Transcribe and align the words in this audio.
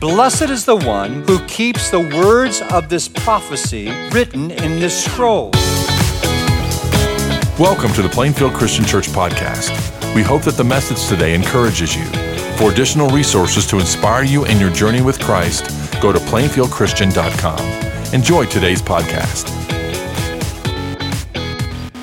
Blessed 0.00 0.42
is 0.42 0.64
the 0.64 0.76
one 0.76 1.22
who 1.22 1.44
keeps 1.46 1.90
the 1.90 1.98
words 1.98 2.62
of 2.70 2.88
this 2.88 3.08
prophecy 3.08 3.90
written 4.12 4.52
in 4.52 4.78
this 4.78 5.04
scroll. 5.04 5.50
Welcome 7.58 7.92
to 7.94 8.02
the 8.02 8.08
Plainfield 8.08 8.54
Christian 8.54 8.84
Church 8.84 9.08
podcast. 9.08 9.74
We 10.14 10.22
hope 10.22 10.42
that 10.42 10.54
the 10.54 10.62
message 10.62 11.08
today 11.08 11.34
encourages 11.34 11.96
you. 11.96 12.04
For 12.58 12.70
additional 12.70 13.08
resources 13.08 13.66
to 13.66 13.80
inspire 13.80 14.22
you 14.22 14.44
in 14.44 14.60
your 14.60 14.70
journey 14.70 15.02
with 15.02 15.18
Christ, 15.18 15.66
go 16.00 16.12
to 16.12 16.20
plainfieldchristian.com. 16.20 18.14
Enjoy 18.14 18.44
today's 18.44 18.80
podcast. 18.80 19.48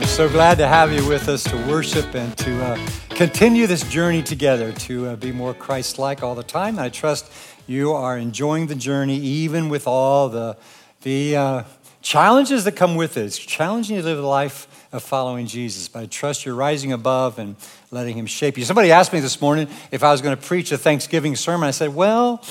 So 0.04 0.28
glad 0.28 0.58
to 0.58 0.68
have 0.68 0.92
you 0.92 1.08
with 1.08 1.30
us 1.30 1.46
to 1.46 1.56
worship 1.70 2.14
and 2.14 2.38
to 2.40 2.62
uh, 2.62 2.90
continue 3.12 3.68
this 3.68 3.84
journey 3.90 4.22
together 4.22 4.74
to 4.74 5.08
uh, 5.08 5.16
be 5.16 5.32
more 5.32 5.54
Christ 5.54 5.98
like 5.98 6.24
all 6.24 6.36
the 6.36 6.44
time. 6.44 6.78
I 6.78 6.90
trust 6.90 7.32
you 7.68 7.94
are 7.94 8.18
enjoying 8.18 8.68
the 8.68 8.76
journey, 8.76 9.18
even 9.18 9.70
with 9.70 9.88
all 9.88 10.30
the, 10.30 10.58
the 11.02 11.36
uh, 11.36 11.64
challenges 12.02 12.64
that 12.66 12.74
come 12.74 12.96
with 12.96 13.18
it. 13.18 13.26
It's 13.26 13.38
challenging 13.38 13.98
to 13.98 14.04
live 14.04 14.18
the 14.18 14.24
life 14.24 14.68
of 14.92 15.04
following 15.04 15.48
Jesus, 15.48 15.88
but 15.88 16.04
I 16.04 16.06
trust 16.06 16.46
you're 16.46 16.56
rising 16.56 16.94
above 16.94 17.40
and 17.40 17.56
letting 17.92 18.18
Him 18.18 18.28
shape 18.28 18.58
you. 18.58 18.64
Somebody 18.64 18.92
asked 18.92 19.12
me 19.12 19.20
this 19.20 19.42
morning 19.42 19.68
if 19.92 20.04
I 20.04 20.12
was 20.12 20.22
going 20.22 20.38
to 20.38 20.42
preach 20.42 20.72
a 20.72 20.78
Thanksgiving 20.78 21.36
sermon. 21.36 21.68
I 21.68 21.72
said, 21.72 21.94
well, 21.94 22.44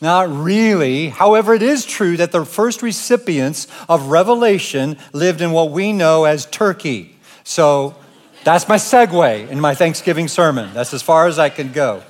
not 0.00 0.30
really. 0.30 1.08
However, 1.08 1.52
it 1.52 1.62
is 1.62 1.84
true 1.84 2.16
that 2.16 2.32
the 2.32 2.44
first 2.44 2.82
recipients 2.82 3.66
of 3.88 4.06
Revelation 4.06 4.96
lived 5.12 5.40
in 5.40 5.50
what 5.50 5.72
we 5.72 5.92
know 5.92 6.24
as 6.24 6.46
Turkey. 6.46 7.16
So 7.44 7.96
that's 8.44 8.68
my 8.68 8.76
segue 8.76 9.50
in 9.50 9.60
my 9.60 9.74
Thanksgiving 9.74 10.28
sermon. 10.28 10.72
That's 10.72 10.94
as 10.94 11.02
far 11.02 11.26
as 11.26 11.38
I 11.38 11.50
can 11.50 11.72
go. 11.72 12.02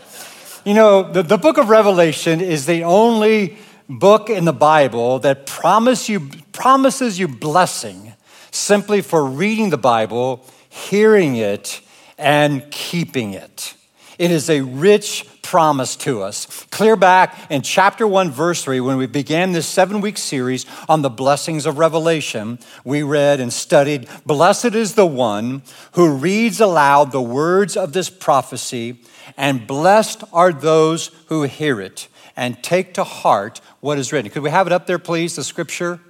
You 0.62 0.74
know, 0.74 1.10
the, 1.10 1.22
the 1.22 1.38
book 1.38 1.56
of 1.56 1.70
Revelation 1.70 2.42
is 2.42 2.66
the 2.66 2.84
only 2.84 3.56
book 3.88 4.28
in 4.28 4.44
the 4.44 4.52
Bible 4.52 5.18
that 5.20 5.46
promise 5.46 6.06
you, 6.06 6.28
promises 6.52 7.18
you 7.18 7.28
blessing 7.28 8.12
simply 8.50 9.00
for 9.00 9.24
reading 9.24 9.70
the 9.70 9.78
Bible, 9.78 10.44
hearing 10.68 11.36
it, 11.36 11.80
and 12.18 12.70
keeping 12.70 13.32
it. 13.32 13.74
It 14.18 14.30
is 14.30 14.50
a 14.50 14.60
rich 14.60 15.26
promise 15.40 15.96
to 15.96 16.22
us. 16.22 16.66
Clear 16.70 16.94
back 16.94 17.50
in 17.50 17.62
chapter 17.62 18.06
1, 18.06 18.30
verse 18.30 18.62
3, 18.62 18.80
when 18.80 18.98
we 18.98 19.06
began 19.06 19.52
this 19.52 19.66
seven 19.66 20.02
week 20.02 20.18
series 20.18 20.66
on 20.90 21.00
the 21.00 21.08
blessings 21.08 21.64
of 21.64 21.78
Revelation, 21.78 22.58
we 22.84 23.02
read 23.02 23.40
and 23.40 23.50
studied 23.50 24.08
Blessed 24.26 24.74
is 24.74 24.94
the 24.94 25.06
one 25.06 25.62
who 25.92 26.14
reads 26.14 26.60
aloud 26.60 27.12
the 27.12 27.22
words 27.22 27.78
of 27.78 27.94
this 27.94 28.10
prophecy, 28.10 29.00
and 29.36 29.66
blessed 29.66 30.24
are 30.32 30.52
those 30.52 31.10
who 31.26 31.42
hear 31.44 31.80
it 31.80 32.08
and 32.36 32.62
take 32.62 32.94
to 32.94 33.04
heart 33.04 33.60
what 33.80 33.98
is 33.98 34.12
written. 34.12 34.30
Could 34.30 34.42
we 34.42 34.50
have 34.50 34.66
it 34.66 34.72
up 34.72 34.86
there, 34.86 34.98
please, 34.98 35.36
the 35.36 35.44
scripture? 35.44 36.00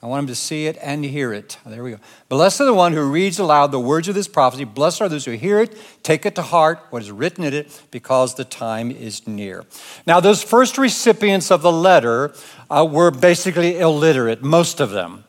I 0.00 0.06
want 0.06 0.20
them 0.20 0.26
to 0.28 0.34
see 0.36 0.66
it 0.66 0.78
and 0.80 1.04
hear 1.04 1.32
it. 1.32 1.58
There 1.66 1.82
we 1.82 1.90
go. 1.90 1.98
Blessed 2.28 2.60
are 2.60 2.66
the 2.66 2.74
one 2.74 2.92
who 2.92 3.02
reads 3.02 3.40
aloud 3.40 3.72
the 3.72 3.80
words 3.80 4.06
of 4.06 4.14
this 4.14 4.28
prophecy. 4.28 4.62
Blessed 4.62 5.00
are 5.00 5.08
those 5.08 5.24
who 5.24 5.32
hear 5.32 5.58
it, 5.58 5.76
take 6.04 6.24
it 6.24 6.36
to 6.36 6.42
heart, 6.42 6.78
what 6.90 7.02
is 7.02 7.10
written 7.10 7.42
in 7.42 7.52
it, 7.52 7.82
because 7.90 8.36
the 8.36 8.44
time 8.44 8.92
is 8.92 9.26
near. 9.26 9.64
Now, 10.06 10.20
those 10.20 10.40
first 10.40 10.78
recipients 10.78 11.50
of 11.50 11.62
the 11.62 11.72
letter 11.72 12.32
uh, 12.70 12.86
were 12.88 13.10
basically 13.10 13.80
illiterate, 13.80 14.40
most 14.40 14.78
of 14.78 14.90
them. 14.90 15.24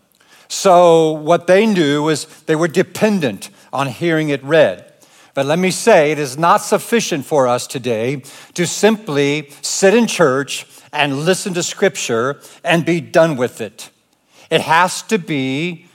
So, 0.50 1.14
what 1.14 1.48
they 1.48 1.66
knew 1.66 2.04
was 2.04 2.26
they 2.44 2.56
were 2.56 2.68
dependent 2.68 3.50
on 3.74 3.88
hearing 3.88 4.30
it 4.30 4.44
read. 4.44 4.89
But 5.40 5.46
let 5.46 5.60
me 5.60 5.72
say, 5.72 6.12
it 6.12 6.20
is 6.20 6.38
not 6.38 6.58
sufficient 6.58 7.26
for 7.26 7.48
us 7.48 7.66
today 7.66 8.24
to 8.56 8.68
simply 8.68 9.52
sit 9.62 9.94
in 9.94 10.06
church 10.06 10.66
and 10.92 11.20
listen 11.20 11.54
to 11.54 11.64
Scripture 11.64 12.42
and 12.62 12.84
be 12.84 13.00
done 13.00 13.38
with 13.38 13.62
it. 13.62 13.90
It 14.50 14.60
has 14.60 15.02
to 15.04 15.18
be 15.18 15.86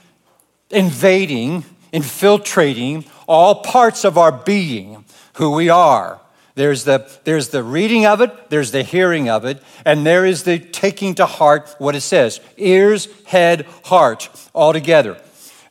invading, 0.71 1.63
infiltrating 1.91 3.05
all 3.27 3.61
parts 3.61 4.03
of 4.03 4.17
our 4.17 4.31
being, 4.31 5.05
who 5.33 5.51
we 5.51 5.69
are. 5.69 6.19
There's 6.55 6.83
the, 6.85 7.07
there's 7.23 7.49
the 7.49 7.61
reading 7.61 8.07
of 8.07 8.21
it, 8.21 8.49
there's 8.49 8.71
the 8.71 8.81
hearing 8.81 9.29
of 9.29 9.45
it, 9.45 9.61
and 9.85 10.07
there 10.07 10.25
is 10.25 10.41
the 10.41 10.57
taking 10.57 11.13
to 11.13 11.27
heart 11.27 11.75
what 11.77 11.93
it 11.93 12.01
says 12.01 12.39
ears, 12.57 13.07
head, 13.25 13.67
heart, 13.83 14.27
all 14.55 14.73
together. 14.73 15.21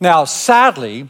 Now, 0.00 0.26
sadly, 0.26 1.08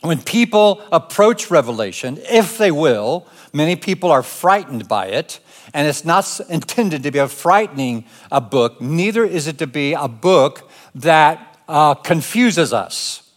when 0.00 0.22
people 0.22 0.82
approach 0.92 1.50
Revelation, 1.50 2.18
if 2.30 2.56
they 2.58 2.70
will, 2.70 3.26
many 3.52 3.74
people 3.76 4.10
are 4.10 4.22
frightened 4.22 4.86
by 4.86 5.06
it, 5.06 5.40
and 5.74 5.86
it's 5.86 6.04
not 6.04 6.40
intended 6.48 7.02
to 7.02 7.10
be 7.10 7.18
a 7.18 7.28
frightening 7.28 8.04
a 8.30 8.40
book, 8.40 8.80
neither 8.80 9.24
is 9.24 9.46
it 9.46 9.58
to 9.58 9.66
be 9.66 9.92
a 9.92 10.08
book 10.08 10.70
that 10.94 11.58
uh, 11.68 11.94
confuses 11.94 12.72
us. 12.72 13.30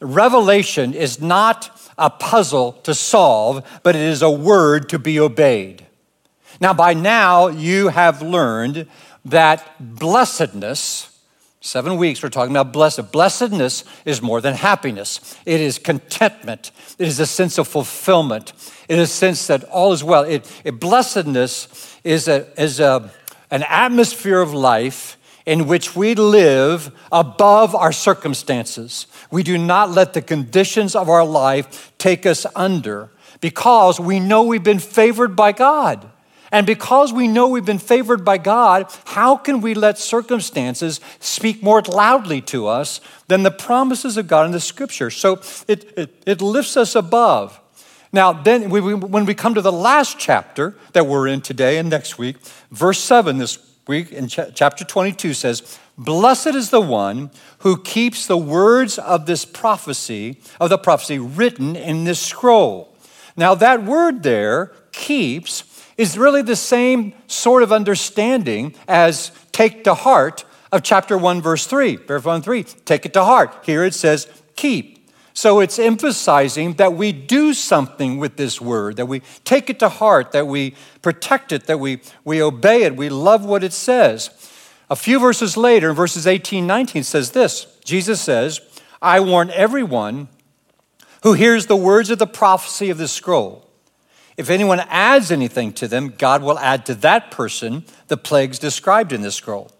Revelation 0.00 0.94
is 0.94 1.20
not 1.20 1.70
a 1.98 2.08
puzzle 2.08 2.72
to 2.84 2.94
solve, 2.94 3.66
but 3.82 3.96
it 3.96 4.02
is 4.02 4.22
a 4.22 4.30
word 4.30 4.88
to 4.88 4.98
be 4.98 5.18
obeyed. 5.18 5.84
Now, 6.60 6.72
by 6.72 6.94
now, 6.94 7.48
you 7.48 7.88
have 7.88 8.22
learned 8.22 8.86
that 9.24 9.96
blessedness, 9.98 11.17
seven 11.68 11.98
weeks 11.98 12.22
we're 12.22 12.30
talking 12.30 12.56
about 12.56 12.72
blessed. 12.72 13.12
Blessedness 13.12 13.84
is 14.06 14.22
more 14.22 14.40
than 14.40 14.54
happiness, 14.54 15.36
it 15.44 15.60
is 15.60 15.78
contentment, 15.78 16.70
it 16.98 17.06
is 17.06 17.20
a 17.20 17.26
sense 17.26 17.58
of 17.58 17.68
fulfillment, 17.68 18.54
it 18.88 18.98
is 18.98 19.10
a 19.10 19.12
sense 19.12 19.46
that 19.48 19.64
all 19.64 19.92
is 19.92 20.02
well. 20.02 20.22
It, 20.22 20.50
it 20.64 20.80
blessedness 20.80 21.98
is, 22.04 22.26
a, 22.26 22.46
is 22.60 22.80
a, 22.80 23.10
an 23.50 23.64
atmosphere 23.68 24.40
of 24.40 24.54
life 24.54 25.18
in 25.44 25.66
which 25.66 25.94
we 25.94 26.14
live 26.14 26.90
above 27.12 27.74
our 27.74 27.92
circumstances. 27.92 29.06
We 29.30 29.42
do 29.42 29.58
not 29.58 29.90
let 29.90 30.14
the 30.14 30.22
conditions 30.22 30.94
of 30.94 31.10
our 31.10 31.24
life 31.24 31.92
take 31.98 32.24
us 32.24 32.46
under 32.56 33.10
because 33.42 34.00
we 34.00 34.20
know 34.20 34.42
we've 34.42 34.64
been 34.64 34.78
favored 34.78 35.36
by 35.36 35.52
God. 35.52 36.10
And 36.50 36.66
because 36.66 37.12
we 37.12 37.28
know 37.28 37.48
we've 37.48 37.64
been 37.64 37.78
favored 37.78 38.24
by 38.24 38.38
God, 38.38 38.92
how 39.06 39.36
can 39.36 39.60
we 39.60 39.74
let 39.74 39.98
circumstances 39.98 41.00
speak 41.20 41.62
more 41.62 41.82
loudly 41.82 42.40
to 42.42 42.66
us 42.66 43.00
than 43.26 43.42
the 43.42 43.50
promises 43.50 44.16
of 44.16 44.28
God 44.28 44.46
in 44.46 44.52
the 44.52 44.60
scripture? 44.60 45.10
So 45.10 45.40
it, 45.66 45.92
it, 45.96 46.22
it 46.26 46.40
lifts 46.40 46.76
us 46.76 46.94
above. 46.94 47.60
Now, 48.12 48.32
then, 48.32 48.70
we, 48.70 48.80
we, 48.80 48.94
when 48.94 49.26
we 49.26 49.34
come 49.34 49.54
to 49.54 49.60
the 49.60 49.72
last 49.72 50.18
chapter 50.18 50.74
that 50.94 51.06
we're 51.06 51.28
in 51.28 51.42
today 51.42 51.76
and 51.76 51.90
next 51.90 52.16
week, 52.16 52.36
verse 52.70 52.98
7, 53.00 53.36
this 53.36 53.58
week 53.86 54.12
in 54.12 54.28
ch- 54.28 54.40
chapter 54.54 54.84
22 54.84 55.34
says, 55.34 55.78
Blessed 55.98 56.48
is 56.48 56.70
the 56.70 56.80
one 56.80 57.30
who 57.58 57.82
keeps 57.82 58.26
the 58.26 58.38
words 58.38 58.98
of 58.98 59.26
this 59.26 59.44
prophecy, 59.44 60.40
of 60.58 60.70
the 60.70 60.78
prophecy 60.78 61.18
written 61.18 61.76
in 61.76 62.04
this 62.04 62.20
scroll. 62.20 62.96
Now, 63.36 63.54
that 63.56 63.84
word 63.84 64.22
there, 64.22 64.72
keeps, 64.92 65.62
is 65.98 66.16
really 66.16 66.42
the 66.42 66.56
same 66.56 67.12
sort 67.26 67.62
of 67.62 67.72
understanding 67.72 68.74
as 68.86 69.32
take 69.52 69.84
to 69.84 69.92
heart 69.92 70.44
of 70.72 70.82
chapter 70.82 71.18
1, 71.18 71.42
verse 71.42 71.66
3. 71.66 71.96
Verse 71.96 72.24
1 72.24 72.40
3, 72.40 72.62
take 72.62 73.04
it 73.04 73.12
to 73.12 73.24
heart. 73.24 73.54
Here 73.64 73.84
it 73.84 73.94
says, 73.94 74.28
keep. 74.56 74.96
So 75.34 75.60
it's 75.60 75.78
emphasizing 75.78 76.74
that 76.74 76.94
we 76.94 77.12
do 77.12 77.54
something 77.54 78.18
with 78.18 78.36
this 78.36 78.60
word, 78.60 78.96
that 78.96 79.06
we 79.06 79.22
take 79.44 79.70
it 79.70 79.78
to 79.80 79.88
heart, 79.88 80.32
that 80.32 80.46
we 80.46 80.74
protect 81.00 81.52
it, 81.52 81.66
that 81.66 81.78
we, 81.78 82.00
we 82.24 82.42
obey 82.42 82.82
it, 82.82 82.96
we 82.96 83.08
love 83.08 83.44
what 83.44 83.62
it 83.62 83.72
says. 83.72 84.30
A 84.90 84.96
few 84.96 85.20
verses 85.20 85.56
later, 85.56 85.92
verses 85.92 86.26
18, 86.26 86.66
19, 86.66 87.04
says 87.04 87.32
this 87.32 87.66
Jesus 87.84 88.20
says, 88.20 88.60
I 89.00 89.20
warn 89.20 89.50
everyone 89.50 90.28
who 91.22 91.34
hears 91.34 91.66
the 91.66 91.76
words 91.76 92.10
of 92.10 92.18
the 92.18 92.26
prophecy 92.26 92.90
of 92.90 92.98
this 92.98 93.12
scroll. 93.12 93.67
If 94.38 94.50
anyone 94.50 94.80
adds 94.88 95.32
anything 95.32 95.72
to 95.74 95.88
them, 95.88 96.14
God 96.16 96.42
will 96.44 96.60
add 96.60 96.86
to 96.86 96.94
that 96.94 97.32
person 97.32 97.84
the 98.06 98.16
plagues 98.16 98.60
described 98.60 99.12
in 99.12 99.20
this 99.20 99.34
scroll. 99.34 99.72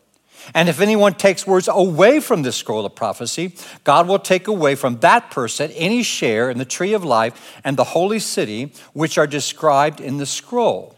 And 0.52 0.69
if 0.69 0.81
anyone 0.81 1.14
takes 1.14 1.46
words 1.46 1.69
away 1.70 2.19
from 2.19 2.43
this 2.43 2.56
scroll 2.56 2.84
of 2.84 2.96
prophecy, 2.96 3.55
God 3.84 4.08
will 4.08 4.19
take 4.19 4.49
away 4.49 4.75
from 4.75 4.99
that 5.00 5.31
person 5.31 5.70
any 5.72 6.02
share 6.02 6.50
in 6.50 6.58
the 6.58 6.64
tree 6.64 6.93
of 6.93 7.05
life 7.05 7.60
and 7.62 7.76
the 7.76 7.84
holy 7.84 8.19
city, 8.19 8.72
which 8.94 9.16
are 9.16 9.28
described 9.28 10.00
in 10.00 10.16
the 10.16 10.26
scroll. 10.26 10.96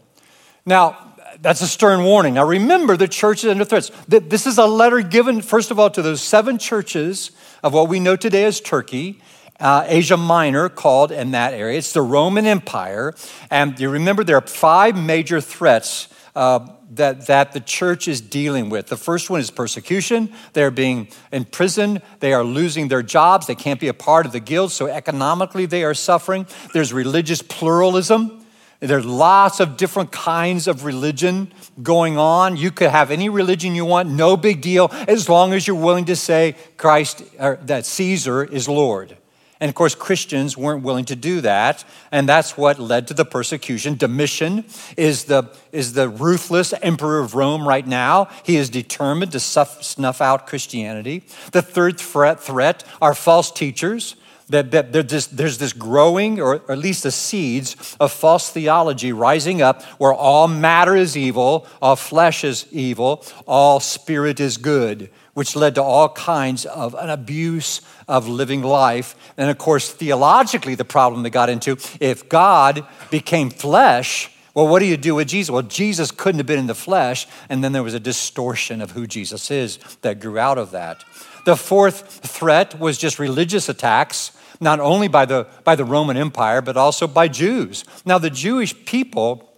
Now, 0.65 1.15
that's 1.39 1.61
a 1.61 1.67
stern 1.67 2.03
warning. 2.03 2.35
Now, 2.35 2.45
remember, 2.45 2.97
the 2.97 3.07
church 3.07 3.43
is 3.43 3.51
under 3.51 3.65
threat. 3.65 3.91
This 4.07 4.47
is 4.47 4.57
a 4.57 4.65
letter 4.65 5.01
given, 5.01 5.41
first 5.41 5.69
of 5.69 5.79
all, 5.79 5.91
to 5.91 6.01
those 6.01 6.21
seven 6.21 6.57
churches 6.57 7.31
of 7.61 7.73
what 7.73 7.89
we 7.89 7.99
know 7.99 8.15
today 8.15 8.45
as 8.45 8.59
Turkey. 8.59 9.21
Uh, 9.61 9.85
Asia 9.87 10.17
Minor, 10.17 10.69
called 10.69 11.11
in 11.11 11.31
that 11.31 11.53
area. 11.53 11.77
It's 11.77 11.93
the 11.93 12.01
Roman 12.01 12.47
Empire. 12.47 13.13
And 13.51 13.79
you 13.79 13.89
remember 13.89 14.23
there 14.23 14.37
are 14.37 14.47
five 14.47 14.97
major 14.97 15.39
threats 15.39 16.07
uh, 16.35 16.67
that, 16.91 17.27
that 17.27 17.51
the 17.51 17.59
church 17.59 18.07
is 18.07 18.21
dealing 18.21 18.69
with. 18.69 18.87
The 18.87 18.97
first 18.97 19.29
one 19.29 19.39
is 19.39 19.51
persecution. 19.51 20.33
They're 20.53 20.71
being 20.71 21.09
imprisoned. 21.31 22.01
They 22.19 22.33
are 22.33 22.43
losing 22.43 22.87
their 22.87 23.03
jobs. 23.03 23.47
They 23.47 23.55
can't 23.55 23.79
be 23.79 23.87
a 23.87 23.93
part 23.93 24.25
of 24.25 24.31
the 24.31 24.39
guild, 24.39 24.71
so 24.71 24.87
economically 24.87 25.67
they 25.67 25.83
are 25.83 25.93
suffering. 25.93 26.47
There's 26.73 26.91
religious 26.91 27.41
pluralism. 27.41 28.45
There's 28.79 29.05
lots 29.05 29.59
of 29.59 29.77
different 29.77 30.11
kinds 30.11 30.67
of 30.67 30.85
religion 30.85 31.53
going 31.83 32.17
on. 32.17 32.57
You 32.57 32.71
could 32.71 32.89
have 32.89 33.11
any 33.11 33.29
religion 33.29 33.75
you 33.75 33.85
want, 33.85 34.09
no 34.09 34.35
big 34.35 34.59
deal, 34.59 34.89
as 35.07 35.29
long 35.29 35.53
as 35.53 35.67
you're 35.67 35.75
willing 35.75 36.05
to 36.05 36.15
say 36.15 36.55
Christ, 36.77 37.21
or 37.39 37.59
that 37.67 37.85
Caesar 37.85 38.43
is 38.43 38.67
Lord. 38.67 39.17
And 39.61 39.69
of 39.69 39.75
course, 39.75 39.93
Christians 39.93 40.57
weren't 40.57 40.83
willing 40.83 41.05
to 41.05 41.15
do 41.15 41.39
that, 41.41 41.85
and 42.11 42.27
that's 42.27 42.57
what 42.57 42.79
led 42.79 43.07
to 43.09 43.13
the 43.13 43.23
persecution. 43.23 43.95
Domitian 43.95 44.65
is 44.97 45.25
the, 45.25 45.55
is 45.71 45.93
the 45.93 46.09
ruthless 46.09 46.73
emperor 46.81 47.19
of 47.19 47.35
Rome 47.35 47.67
right 47.67 47.85
now. 47.85 48.27
He 48.43 48.57
is 48.57 48.71
determined 48.71 49.31
to 49.33 49.39
snuff 49.39 50.19
out 50.19 50.47
Christianity. 50.47 51.23
The 51.51 51.61
third 51.61 51.99
threat, 51.99 52.39
threat 52.39 52.83
are 52.99 53.13
false 53.13 53.51
teachers 53.51 54.15
that, 54.49 54.71
that 54.71 54.91
there's 54.91 55.57
this 55.57 55.73
growing, 55.73 56.41
or 56.41 56.55
at 56.69 56.77
least 56.77 57.03
the 57.03 57.11
seeds 57.11 57.95
of 57.99 58.11
false 58.11 58.49
theology 58.49 59.13
rising 59.13 59.61
up 59.61 59.83
where 59.99 60.13
all 60.13 60.47
matter 60.47 60.95
is 60.95 61.15
evil, 61.15 61.67
all 61.81 61.95
flesh 61.95 62.43
is 62.43 62.65
evil, 62.71 63.23
all 63.47 63.79
spirit 63.79 64.39
is 64.39 64.57
good, 64.57 65.09
which 65.33 65.55
led 65.55 65.75
to 65.75 65.83
all 65.83 66.09
kinds 66.09 66.65
of 66.65 66.93
an 66.95 67.09
abuse 67.09 67.81
of 68.07 68.27
living 68.27 68.61
life. 68.61 69.15
And 69.37 69.49
of 69.49 69.57
course, 69.57 69.91
theologically, 69.91 70.75
the 70.75 70.85
problem 70.85 71.23
they 71.23 71.29
got 71.29 71.49
into 71.49 71.77
if 71.99 72.27
God 72.27 72.85
became 73.09 73.49
flesh, 73.49 74.29
well, 74.53 74.67
what 74.67 74.79
do 74.79 74.85
you 74.85 74.97
do 74.97 75.15
with 75.15 75.29
Jesus? 75.29 75.49
Well, 75.49 75.61
Jesus 75.61 76.11
couldn't 76.11 76.39
have 76.39 76.45
been 76.45 76.59
in 76.59 76.67
the 76.67 76.75
flesh, 76.75 77.25
and 77.47 77.63
then 77.63 77.71
there 77.71 77.83
was 77.83 77.93
a 77.93 77.99
distortion 77.99 78.81
of 78.81 78.91
who 78.91 79.07
Jesus 79.07 79.49
is 79.49 79.79
that 80.01 80.19
grew 80.19 80.37
out 80.37 80.57
of 80.57 80.71
that. 80.71 81.03
The 81.45 81.55
fourth 81.55 82.19
threat 82.27 82.77
was 82.79 82.97
just 82.97 83.17
religious 83.17 83.69
attacks 83.69 84.37
not 84.61 84.79
only 84.79 85.07
by 85.07 85.25
the, 85.25 85.47
by 85.63 85.75
the 85.75 85.83
Roman 85.83 86.15
Empire, 86.15 86.61
but 86.61 86.77
also 86.77 87.07
by 87.07 87.27
Jews. 87.27 87.83
Now, 88.05 88.19
the 88.19 88.29
Jewish 88.29 88.85
people, 88.85 89.51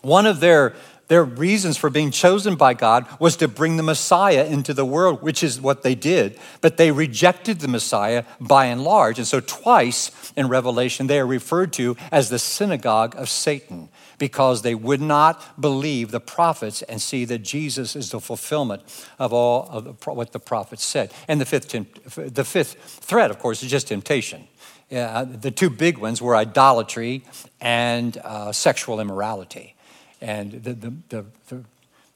one 0.00 0.26
of 0.26 0.38
their 0.40 0.74
their 1.08 1.24
reasons 1.24 1.76
for 1.76 1.90
being 1.90 2.10
chosen 2.10 2.56
by 2.56 2.74
God 2.74 3.06
was 3.18 3.36
to 3.36 3.48
bring 3.48 3.76
the 3.76 3.82
Messiah 3.82 4.44
into 4.44 4.72
the 4.72 4.84
world, 4.84 5.22
which 5.22 5.42
is 5.42 5.60
what 5.60 5.82
they 5.82 5.94
did. 5.94 6.38
But 6.60 6.76
they 6.76 6.90
rejected 6.90 7.60
the 7.60 7.68
Messiah 7.68 8.24
by 8.40 8.66
and 8.66 8.82
large. 8.82 9.18
And 9.18 9.26
so, 9.26 9.40
twice 9.40 10.32
in 10.36 10.48
Revelation, 10.48 11.06
they 11.06 11.20
are 11.20 11.26
referred 11.26 11.72
to 11.74 11.96
as 12.10 12.30
the 12.30 12.38
synagogue 12.38 13.14
of 13.16 13.28
Satan 13.28 13.88
because 14.18 14.62
they 14.62 14.74
would 14.74 15.00
not 15.00 15.60
believe 15.60 16.10
the 16.10 16.20
prophets 16.20 16.82
and 16.82 17.02
see 17.02 17.24
that 17.26 17.40
Jesus 17.40 17.96
is 17.96 18.10
the 18.10 18.20
fulfillment 18.20 18.82
of 19.18 19.32
all 19.32 19.68
of 19.68 20.06
what 20.06 20.32
the 20.32 20.40
prophets 20.40 20.84
said. 20.84 21.12
And 21.28 21.40
the 21.40 21.46
fifth, 21.46 21.68
the 22.14 22.44
fifth 22.44 23.00
threat, 23.02 23.30
of 23.30 23.38
course, 23.38 23.62
is 23.62 23.70
just 23.70 23.88
temptation. 23.88 24.46
Uh, 24.92 25.24
the 25.24 25.50
two 25.50 25.70
big 25.70 25.98
ones 25.98 26.22
were 26.22 26.36
idolatry 26.36 27.24
and 27.60 28.16
uh, 28.18 28.52
sexual 28.52 29.00
immorality. 29.00 29.73
And 30.20 30.52
the, 30.52 30.72
the, 30.72 30.92
the, 31.08 31.24
the, 31.48 31.64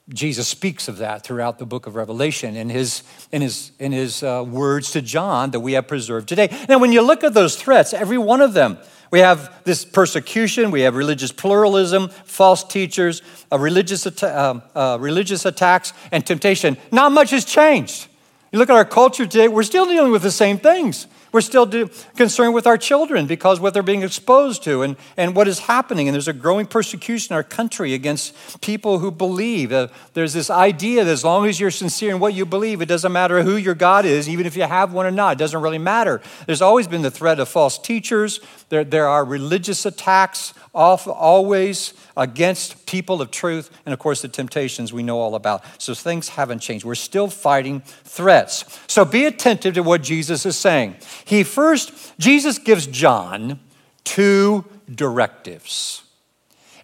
Jesus 0.09 0.49
speaks 0.49 0.89
of 0.89 0.99
that 0.99 1.23
throughout 1.23 1.59
the 1.59 1.67
book 1.67 1.87
of 1.87 1.95
Revelation 1.95 2.57
in 2.57 2.71
his, 2.71 3.03
in 3.31 3.43
his, 3.43 3.73
in 3.79 3.93
his 3.93 4.23
uh, 4.23 4.45
words 4.47 4.91
to 4.93 5.03
John 5.03 5.51
that 5.51 5.61
we 5.61 5.73
have 5.73 5.87
preserved 5.87 6.29
today. 6.29 6.49
Now, 6.69 6.79
when 6.79 6.93
you 6.93 7.03
look 7.03 7.25
at 7.25 7.35
those 7.35 7.57
threats, 7.57 7.93
every 7.93 8.19
one 8.19 8.41
of 8.41 8.55
them, 8.55 8.79
we 9.11 9.21
have 9.21 9.65
this 9.65 9.85
persecution, 9.85 10.71
we 10.71 10.83
have 10.83 10.95
religious 10.95 11.33
pluralism, 11.33 12.09
false 12.09 12.65
teachers, 12.65 13.23
uh, 13.51 13.59
religious, 13.59 14.07
uh, 14.07 14.61
uh, 14.75 14.99
religious 15.01 15.45
attacks, 15.45 15.93
and 16.13 16.27
temptation. 16.27 16.77
Not 16.93 17.13
much 17.13 17.31
has 17.31 17.45
changed. 17.45 18.09
You 18.53 18.59
look 18.59 18.71
at 18.71 18.77
our 18.77 18.85
culture 18.85 19.27
today, 19.27 19.49
we're 19.49 19.63
still 19.63 19.87
dealing 19.87 20.13
with 20.13 20.23
the 20.23 20.31
same 20.31 20.59
things. 20.59 21.07
We're 21.33 21.41
still 21.41 21.67
do, 21.67 21.91
concerned 22.17 22.55
with 22.55 22.67
our 22.67 22.79
children 22.79 23.27
because 23.27 23.61
what 23.61 23.75
they're 23.75 23.83
being 23.83 24.03
exposed 24.03 24.63
to 24.65 24.83
and, 24.83 24.97
and 25.17 25.37
what 25.37 25.49
is 25.49 25.61
happening. 25.61 26.09
And 26.09 26.15
there's 26.15 26.29
a 26.29 26.33
growing 26.33 26.67
persecution 26.67 27.33
in 27.33 27.37
our 27.37 27.43
country 27.43 27.95
against 27.95 28.61
people 28.61 28.99
who 28.99 29.11
believe. 29.11 29.73
Uh, 29.73 29.89
there's 30.15 30.33
this 30.33 30.51
idea 30.51 31.05
that 31.05 31.11
as 31.11 31.25
long 31.25 31.47
as 31.47 31.61
you're 31.61 31.71
sincere 31.71 32.15
in 32.15 32.21
what 32.21 32.35
you 32.35 32.47
believe, 32.47 32.81
it 32.81 32.87
doesn't 32.87 33.13
matter 33.13 33.43
who 33.43 33.57
your 33.57 33.75
God 33.75 34.05
is, 34.05 34.29
even 34.29 34.47
if 34.47 34.57
you 34.57 34.63
have 34.63 34.93
one 34.93 35.07
or 35.07 35.11
not. 35.11 35.33
It 35.33 35.39
doesn't 35.39 35.61
really 35.61 35.79
matter. 35.79 36.21
There's 36.47 36.63
always 36.63 36.89
been 36.89 37.03
the 37.03 37.11
threat 37.11 37.41
of 37.41 37.49
false 37.49 37.79
teachers, 37.79 38.41
there, 38.69 38.85
there 38.85 39.09
are 39.09 39.25
religious 39.25 39.87
attacks 39.87 40.53
always 40.75 41.95
against 42.17 42.87
people 42.87 43.21
of 43.21 43.31
truth, 43.31 43.71
and 43.85 43.93
of 43.93 43.99
course, 43.99 44.23
the 44.23 44.29
temptations 44.29 44.93
we 44.93 45.03
know 45.03 45.19
all 45.19 45.35
about. 45.35 45.65
So 45.79 45.95
things 45.95 46.29
haven't 46.29 46.61
changed. 46.61 46.85
We're 46.85 46.95
still 46.95 47.29
fighting 47.29 47.81
threats. 48.05 48.79
So 48.87 49.05
be 49.05 49.25
attentive 49.25 49.75
to 49.75 49.83
what 49.83 50.03
Jesus 50.03 50.47
is 50.47 50.57
saying. 50.57 50.97
He 51.29 51.43
first, 51.43 51.93
Jesus 52.19 52.57
gives 52.57 52.87
John 52.87 53.61
two 54.03 54.65
directives. 54.91 56.03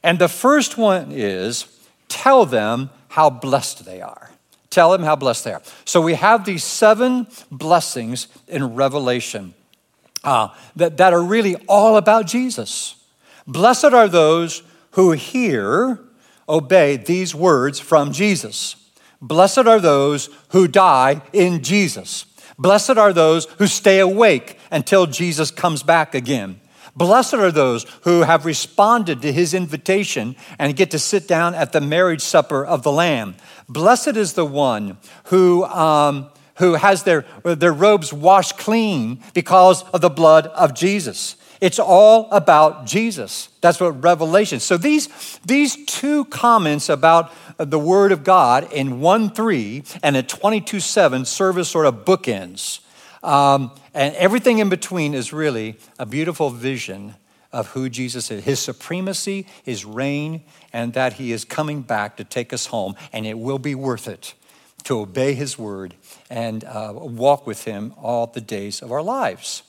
And 0.02 0.18
the 0.18 0.28
first 0.28 0.76
one 0.76 1.12
is 1.12 1.64
tell 2.08 2.44
them 2.44 2.90
how 3.08 3.30
blessed 3.30 3.86
they 3.86 4.02
are. 4.02 4.32
Tell 4.68 4.92
them 4.92 5.02
how 5.02 5.16
blessed 5.16 5.44
they 5.44 5.54
are. 5.54 5.62
So 5.86 6.02
we 6.02 6.12
have 6.12 6.44
these 6.44 6.62
seven 6.62 7.26
blessings 7.50 8.28
in 8.46 8.74
Revelation 8.74 9.54
uh, 10.22 10.48
that, 10.76 10.98
that 10.98 11.14
are 11.14 11.22
really 11.22 11.56
all 11.66 11.96
about 11.96 12.26
Jesus. 12.26 12.96
Blessed 13.46 13.94
are 13.94 14.08
those 14.08 14.62
who 14.90 15.12
hear, 15.12 16.00
obey 16.46 16.98
these 16.98 17.34
words 17.34 17.80
from 17.80 18.12
Jesus. 18.12 18.76
Blessed 19.22 19.66
are 19.66 19.80
those 19.80 20.28
who 20.50 20.68
die 20.68 21.22
in 21.32 21.62
Jesus. 21.62 22.26
Blessed 22.58 22.98
are 22.98 23.12
those 23.12 23.46
who 23.58 23.66
stay 23.66 23.98
awake 23.98 24.58
until 24.70 25.06
Jesus 25.06 25.50
comes 25.50 25.82
back 25.82 26.14
again. 26.14 26.60
Blessed 26.96 27.34
are 27.34 27.50
those 27.50 27.84
who 28.02 28.20
have 28.22 28.46
responded 28.46 29.22
to 29.22 29.32
his 29.32 29.52
invitation 29.52 30.36
and 30.58 30.76
get 30.76 30.92
to 30.92 30.98
sit 30.98 31.26
down 31.26 31.54
at 31.54 31.72
the 31.72 31.80
marriage 31.80 32.20
supper 32.20 32.64
of 32.64 32.84
the 32.84 32.92
Lamb. 32.92 33.34
Blessed 33.68 34.16
is 34.16 34.34
the 34.34 34.44
one 34.44 34.98
who, 35.24 35.64
um, 35.64 36.30
who 36.56 36.74
has 36.74 37.02
their, 37.02 37.24
their 37.42 37.72
robes 37.72 38.12
washed 38.12 38.58
clean 38.58 39.22
because 39.32 39.82
of 39.90 40.00
the 40.00 40.10
blood 40.10 40.46
of 40.48 40.74
Jesus. 40.74 41.36
It's 41.60 41.78
all 41.78 42.28
about 42.30 42.86
Jesus. 42.86 43.48
That's 43.60 43.80
what 43.80 44.02
Revelation. 44.02 44.60
So 44.60 44.76
these, 44.76 45.38
these 45.44 45.84
two 45.86 46.26
comments 46.26 46.88
about 46.88 47.32
the 47.56 47.78
Word 47.78 48.12
of 48.12 48.24
God 48.24 48.70
in 48.72 49.00
1 49.00 49.30
3 49.30 49.84
and 50.02 50.16
in 50.16 50.26
22 50.26 50.80
7 50.80 51.24
serve 51.24 51.58
as 51.58 51.68
sort 51.68 51.86
of 51.86 52.04
bookends. 52.04 52.80
Um, 53.22 53.70
and 53.94 54.14
everything 54.16 54.58
in 54.58 54.68
between 54.68 55.14
is 55.14 55.32
really 55.32 55.78
a 55.98 56.04
beautiful 56.04 56.50
vision 56.50 57.14
of 57.52 57.68
who 57.68 57.88
Jesus 57.88 58.30
is 58.30 58.44
his 58.44 58.58
supremacy, 58.58 59.46
his 59.62 59.84
reign, 59.84 60.42
and 60.72 60.92
that 60.94 61.14
he 61.14 61.32
is 61.32 61.44
coming 61.44 61.82
back 61.82 62.16
to 62.16 62.24
take 62.24 62.52
us 62.52 62.66
home. 62.66 62.96
And 63.12 63.24
it 63.24 63.38
will 63.38 63.60
be 63.60 63.74
worth 63.74 64.08
it 64.08 64.34
to 64.84 65.00
obey 65.00 65.34
his 65.34 65.58
word 65.58 65.94
and 66.30 66.64
uh, 66.64 66.92
walk 66.94 67.46
with 67.46 67.64
him 67.64 67.94
all 68.00 68.26
the 68.26 68.40
days 68.40 68.82
of 68.82 68.92
our 68.92 69.02
lives. 69.02 69.62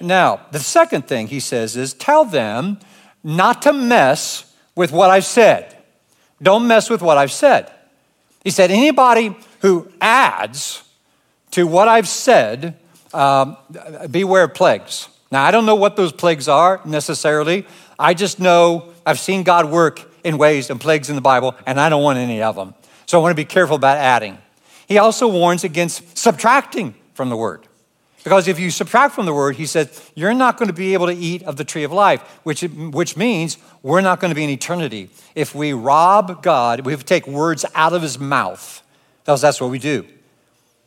Now, 0.00 0.46
the 0.52 0.60
second 0.60 1.08
thing 1.08 1.26
he 1.26 1.40
says 1.40 1.76
is 1.76 1.94
tell 1.94 2.24
them 2.24 2.78
not 3.24 3.62
to 3.62 3.72
mess 3.72 4.54
with 4.74 4.92
what 4.92 5.10
I've 5.10 5.24
said. 5.24 5.76
Don't 6.40 6.66
mess 6.66 6.88
with 6.88 7.02
what 7.02 7.18
I've 7.18 7.32
said. 7.32 7.72
He 8.44 8.50
said, 8.50 8.70
anybody 8.70 9.36
who 9.60 9.90
adds 10.00 10.84
to 11.50 11.66
what 11.66 11.88
I've 11.88 12.06
said, 12.06 12.78
um, 13.12 13.56
beware 14.10 14.44
of 14.44 14.54
plagues. 14.54 15.08
Now, 15.32 15.44
I 15.44 15.50
don't 15.50 15.66
know 15.66 15.74
what 15.74 15.96
those 15.96 16.12
plagues 16.12 16.46
are 16.48 16.80
necessarily. 16.84 17.66
I 17.98 18.14
just 18.14 18.38
know 18.38 18.92
I've 19.04 19.18
seen 19.18 19.42
God 19.42 19.70
work 19.70 20.08
in 20.22 20.38
ways 20.38 20.70
and 20.70 20.80
plagues 20.80 21.10
in 21.10 21.16
the 21.16 21.22
Bible, 21.22 21.56
and 21.66 21.80
I 21.80 21.88
don't 21.88 22.02
want 22.02 22.18
any 22.18 22.42
of 22.42 22.54
them. 22.54 22.74
So 23.06 23.18
I 23.18 23.22
want 23.22 23.32
to 23.32 23.36
be 23.36 23.44
careful 23.44 23.76
about 23.76 23.96
adding. 23.96 24.38
He 24.88 24.96
also 24.96 25.28
warns 25.28 25.64
against 25.64 26.16
subtracting 26.16 26.94
from 27.12 27.28
the 27.28 27.36
word. 27.36 27.66
Because 28.24 28.48
if 28.48 28.58
you 28.58 28.70
subtract 28.70 29.14
from 29.14 29.26
the 29.26 29.34
word, 29.34 29.56
he 29.56 29.66
says, 29.66 30.10
you're 30.14 30.34
not 30.34 30.56
going 30.56 30.66
to 30.66 30.74
be 30.74 30.92
able 30.94 31.06
to 31.06 31.14
eat 31.14 31.42
of 31.44 31.56
the 31.56 31.64
tree 31.64 31.84
of 31.84 31.92
life, 31.92 32.20
which, 32.42 32.62
which 32.62 33.16
means 33.16 33.58
we're 33.82 34.00
not 34.00 34.18
going 34.18 34.30
to 34.30 34.34
be 34.34 34.44
in 34.44 34.50
eternity. 34.50 35.10
If 35.34 35.54
we 35.54 35.72
rob 35.72 36.42
God, 36.42 36.80
we 36.80 36.96
take 36.96 37.26
words 37.26 37.64
out 37.74 37.92
of 37.92 38.02
his 38.02 38.18
mouth, 38.18 38.82
because 39.22 39.40
that's 39.40 39.60
what 39.60 39.70
we 39.70 39.78
do. 39.78 40.06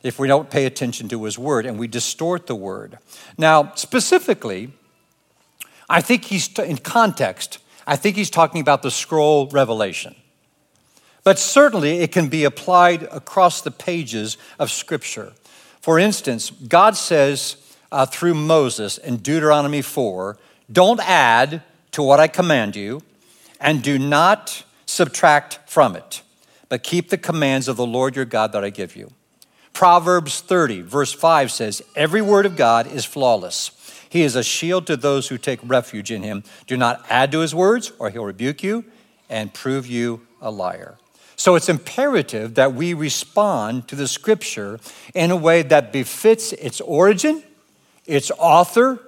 If 0.02 0.18
we 0.18 0.28
don't 0.28 0.50
pay 0.50 0.66
attention 0.66 1.08
to 1.08 1.24
his 1.24 1.38
word 1.38 1.64
and 1.64 1.78
we 1.78 1.86
distort 1.86 2.48
the 2.48 2.56
word. 2.56 2.98
Now, 3.38 3.72
specifically, 3.76 4.72
I 5.88 6.00
think 6.00 6.24
he's 6.24 6.48
in 6.58 6.78
context, 6.78 7.58
I 7.86 7.96
think 7.96 8.16
he's 8.16 8.30
talking 8.30 8.60
about 8.60 8.82
the 8.82 8.90
scroll 8.90 9.48
revelation. 9.48 10.16
But 11.24 11.38
certainly 11.38 12.00
it 12.00 12.12
can 12.12 12.28
be 12.28 12.44
applied 12.44 13.04
across 13.04 13.60
the 13.60 13.70
pages 13.70 14.36
of 14.58 14.70
Scripture. 14.70 15.32
For 15.80 15.98
instance, 15.98 16.50
God 16.50 16.96
says 16.96 17.56
uh, 17.90 18.06
through 18.06 18.34
Moses 18.34 18.98
in 18.98 19.18
Deuteronomy 19.18 19.82
4 19.82 20.36
don't 20.70 21.00
add 21.00 21.62
to 21.92 22.02
what 22.02 22.20
I 22.20 22.26
command 22.26 22.76
you, 22.76 23.02
and 23.60 23.82
do 23.82 23.98
not 23.98 24.64
subtract 24.86 25.60
from 25.66 25.94
it, 25.94 26.22
but 26.68 26.82
keep 26.82 27.10
the 27.10 27.18
commands 27.18 27.68
of 27.68 27.76
the 27.76 27.86
Lord 27.86 28.16
your 28.16 28.24
God 28.24 28.52
that 28.52 28.64
I 28.64 28.70
give 28.70 28.96
you. 28.96 29.12
Proverbs 29.72 30.40
30, 30.40 30.82
verse 30.82 31.12
5 31.12 31.50
says, 31.50 31.82
Every 31.94 32.22
word 32.22 32.46
of 32.46 32.56
God 32.56 32.86
is 32.86 33.04
flawless. 33.04 33.70
He 34.08 34.22
is 34.22 34.36
a 34.36 34.42
shield 34.42 34.86
to 34.86 34.96
those 34.96 35.28
who 35.28 35.38
take 35.38 35.60
refuge 35.62 36.10
in 36.10 36.22
him. 36.22 36.44
Do 36.66 36.76
not 36.76 37.04
add 37.08 37.32
to 37.32 37.40
his 37.40 37.54
words, 37.54 37.92
or 37.98 38.10
he'll 38.10 38.24
rebuke 38.24 38.62
you 38.62 38.84
and 39.28 39.52
prove 39.52 39.86
you 39.86 40.26
a 40.40 40.50
liar. 40.50 40.98
So 41.36 41.54
it's 41.54 41.68
imperative 41.68 42.54
that 42.54 42.74
we 42.74 42.94
respond 42.94 43.88
to 43.88 43.96
the 43.96 44.06
scripture 44.06 44.78
in 45.14 45.30
a 45.30 45.36
way 45.36 45.62
that 45.62 45.92
befits 45.92 46.52
its 46.52 46.80
origin, 46.80 47.42
its 48.06 48.30
author, 48.38 49.00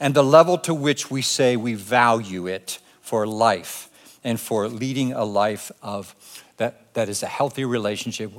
and 0.00 0.14
the 0.14 0.24
level 0.24 0.58
to 0.58 0.72
which 0.72 1.10
we 1.10 1.22
say 1.22 1.56
we 1.56 1.74
value 1.74 2.46
it 2.46 2.78
for 3.00 3.26
life 3.26 3.88
and 4.22 4.38
for 4.38 4.68
leading 4.68 5.12
a 5.12 5.24
life 5.24 5.70
of 5.82 6.14
that, 6.58 6.92
that 6.94 7.08
is 7.08 7.22
a 7.22 7.26
healthy 7.26 7.64
relationship 7.64 8.32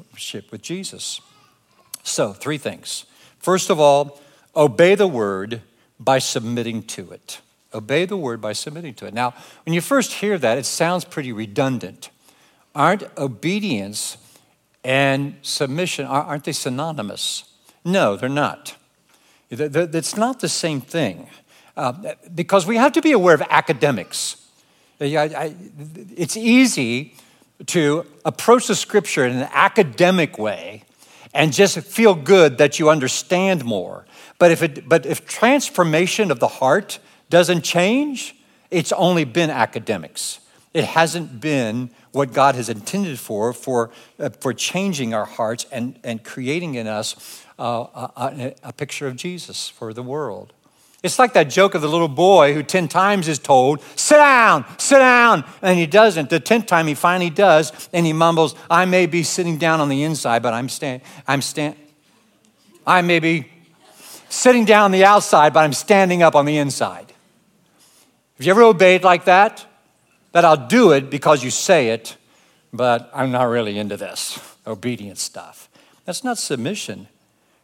with 0.52 0.62
Jesus. 0.62 1.22
So, 2.04 2.34
three 2.34 2.58
things. 2.58 3.06
First 3.40 3.70
of 3.70 3.80
all, 3.80 4.20
obey 4.56 4.96
the 4.96 5.08
word 5.08 5.62
by 6.00 6.20
submitting 6.20 6.84
to 6.84 7.12
it. 7.12 7.42
Obey 7.74 8.06
the 8.06 8.18
word 8.18 8.42
by 8.42 8.54
submitting 8.54 8.94
to 8.96 9.06
it. 9.06 9.14
Now, 9.14 9.34
when 9.66 9.74
you 9.74 9.82
first 9.82 10.14
hear 10.14 10.38
that, 10.38 10.58
it 10.58 10.66
sounds 10.66 11.06
pretty 11.06 11.32
redundant. 11.32 12.10
Aren't 12.80 13.04
obedience 13.18 14.16
and 14.86 15.36
submission, 15.42 16.06
aren't 16.06 16.46
they 16.46 16.54
synonymous? 16.54 17.44
No, 17.84 18.16
they're 18.16 18.30
not. 18.30 18.78
It's 19.50 20.16
not 20.16 20.40
the 20.40 20.48
same 20.48 20.80
thing. 20.80 21.28
Uh, 21.76 22.14
because 22.34 22.66
we 22.66 22.78
have 22.78 22.94
to 22.94 23.02
be 23.02 23.12
aware 23.12 23.36
of 23.36 23.42
academics. 23.50 24.38
It's 25.02 26.38
easy 26.38 27.16
to 27.66 28.06
approach 28.24 28.68
the 28.68 28.76
scripture 28.76 29.26
in 29.26 29.36
an 29.36 29.50
academic 29.52 30.38
way 30.38 30.84
and 31.34 31.52
just 31.52 31.78
feel 31.82 32.16
good 32.16 32.60
that 32.60 32.80
you 32.80 32.90
understand 32.90 33.66
more. 33.66 34.06
But 34.38 34.52
if, 34.52 34.64
it, 34.64 34.88
but 34.88 35.06
if 35.06 35.28
transformation 35.28 36.32
of 36.32 36.40
the 36.40 36.48
heart 36.48 37.00
doesn't 37.30 37.64
change, 37.64 38.36
it's 38.72 38.94
only 38.94 39.26
been 39.26 39.50
academics. 39.50 40.40
It 40.80 40.86
hasn't 40.86 41.42
been 41.42 41.90
what 42.14 42.32
God 42.32 42.56
has 42.56 42.70
intended 42.70 43.20
for, 43.20 43.52
for, 43.52 43.92
uh, 44.18 44.30
for 44.30 44.54
changing 44.54 45.14
our 45.14 45.26
hearts 45.26 45.66
and, 45.74 46.00
and 46.06 46.24
creating 46.24 46.76
in 46.76 46.88
us 46.88 47.44
uh, 47.60 48.08
a, 48.16 48.56
a 48.64 48.72
picture 48.72 49.06
of 49.06 49.18
Jesus 49.18 49.68
for 49.68 49.94
the 49.94 50.02
world. 50.02 50.54
It's 51.04 51.20
like 51.20 51.34
that 51.34 51.50
joke 51.50 51.76
of 51.76 51.82
the 51.82 51.90
little 51.90 52.08
boy 52.08 52.54
who 52.54 52.64
10 52.64 52.88
times 52.88 53.28
is 53.28 53.40
told, 53.40 53.82
sit 53.98 54.16
down, 54.16 54.64
sit 54.78 55.00
down, 55.00 55.44
and 55.62 55.78
he 55.78 55.86
doesn't. 55.86 56.30
The 56.30 56.40
10th 56.40 56.68
time 56.68 56.88
he 56.88 56.94
finally 56.94 57.30
does, 57.30 57.90
and 57.92 58.06
he 58.06 58.14
mumbles, 58.14 58.56
I 58.72 58.86
may 58.86 59.06
be 59.06 59.24
sitting 59.24 59.58
down 59.58 59.82
on 59.82 59.90
the 59.90 60.04
inside, 60.04 60.42
but 60.42 60.54
I'm 60.54 60.70
stand, 60.70 61.02
I'm 61.28 61.42
stand, 61.42 61.76
I 62.88 63.02
may 63.02 63.20
be 63.20 63.52
sitting 64.30 64.64
down 64.64 64.86
on 64.86 64.92
the 64.92 65.04
outside, 65.04 65.52
but 65.52 65.60
I'm 65.60 65.74
standing 65.74 66.24
up 66.24 66.36
on 66.36 66.46
the 66.46 66.58
inside. 66.58 67.12
Have 68.38 68.46
you 68.46 68.52
ever 68.52 68.64
obeyed 68.64 69.04
like 69.04 69.26
that? 69.26 69.66
That 70.32 70.46
I'll 70.46 70.68
do 70.68 70.92
it 70.92 71.10
because 71.10 71.44
you 71.44 71.50
say 71.50 71.90
it, 71.90 72.18
but 72.72 73.10
I'm 73.14 73.32
not 73.32 73.44
really 73.44 73.78
into 73.78 73.98
this 73.98 74.40
obedience 74.68 75.22
stuff. 75.22 75.70
That's 76.06 76.24
not 76.24 76.38
submission. 76.38 77.08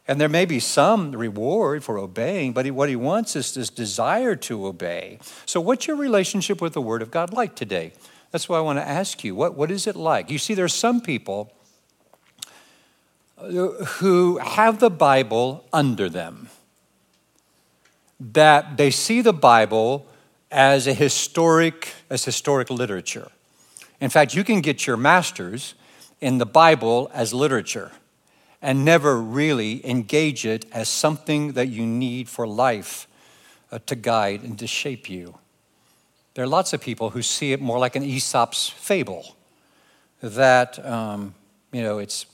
And 0.07 0.21
there 0.21 0.29
may 0.29 0.45
be 0.45 0.59
some 0.59 1.11
reward 1.11 1.83
for 1.83 1.97
obeying, 1.97 2.53
but 2.53 2.69
what 2.71 2.89
he 2.89 2.95
wants 2.95 3.35
is 3.35 3.53
this 3.53 3.69
desire 3.69 4.35
to 4.35 4.67
obey. 4.67 5.19
So, 5.45 5.59
what's 5.59 5.87
your 5.87 5.95
relationship 5.95 6.61
with 6.61 6.73
the 6.73 6.81
Word 6.81 7.01
of 7.01 7.09
God 7.09 7.33
like 7.33 7.55
today? 7.55 7.93
That's 8.31 8.47
why 8.47 8.57
I 8.57 8.61
want 8.61 8.77
to 8.79 8.87
ask 8.87 9.23
you 9.23 9.33
what, 9.33 9.55
what 9.55 9.71
is 9.71 9.87
it 9.87 9.95
like? 9.95 10.29
You 10.29 10.37
see, 10.37 10.53
there 10.53 10.65
are 10.65 10.67
some 10.67 11.01
people 11.01 11.53
uh, 13.37 13.47
who 13.49 14.37
have 14.37 14.79
the 14.79 14.89
Bible 14.89 15.65
under 15.73 16.07
them, 16.07 16.49
that 18.19 18.77
they 18.77 18.91
see 18.91 19.21
the 19.21 19.33
Bible 19.33 20.05
as 20.55 20.87
a 20.87 20.93
historic, 20.93 21.93
as 22.09 22.23
historic 22.23 22.69
literature. 22.69 23.29
In 23.99 24.09
fact, 24.09 24.33
you 24.33 24.45
can 24.45 24.61
get 24.61 24.87
your 24.87 24.95
master's 24.95 25.73
in 26.21 26.37
the 26.37 26.45
Bible 26.45 27.11
as 27.13 27.33
literature 27.33 27.91
and 28.61 28.85
never 28.85 29.21
really 29.21 29.85
engage 29.85 30.45
it 30.45 30.65
as 30.71 30.87
something 30.87 31.51
that 31.51 31.67
you 31.67 31.85
need 31.85 32.29
for 32.29 32.47
life 32.47 33.05
uh, 33.69 33.79
to 33.85 33.95
guide 33.95 34.43
and 34.43 34.57
to 34.57 34.65
shape 34.65 35.09
you. 35.09 35.37
There 36.35 36.45
are 36.45 36.47
lots 36.47 36.71
of 36.71 36.79
people 36.79 37.09
who 37.09 37.21
see 37.21 37.51
it 37.51 37.59
more 37.59 37.77
like 37.77 37.97
an 37.97 38.03
Aesop's 38.03 38.69
fable, 38.69 39.35
that, 40.21 40.83
um, 40.85 41.35
you 41.73 41.81
know, 41.81 41.97
it's, 41.97 42.27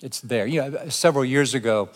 it's 0.00 0.20
there. 0.20 0.46
You 0.46 0.70
know, 0.70 0.88
several 0.90 1.24
years 1.24 1.54
ago, 1.54 1.88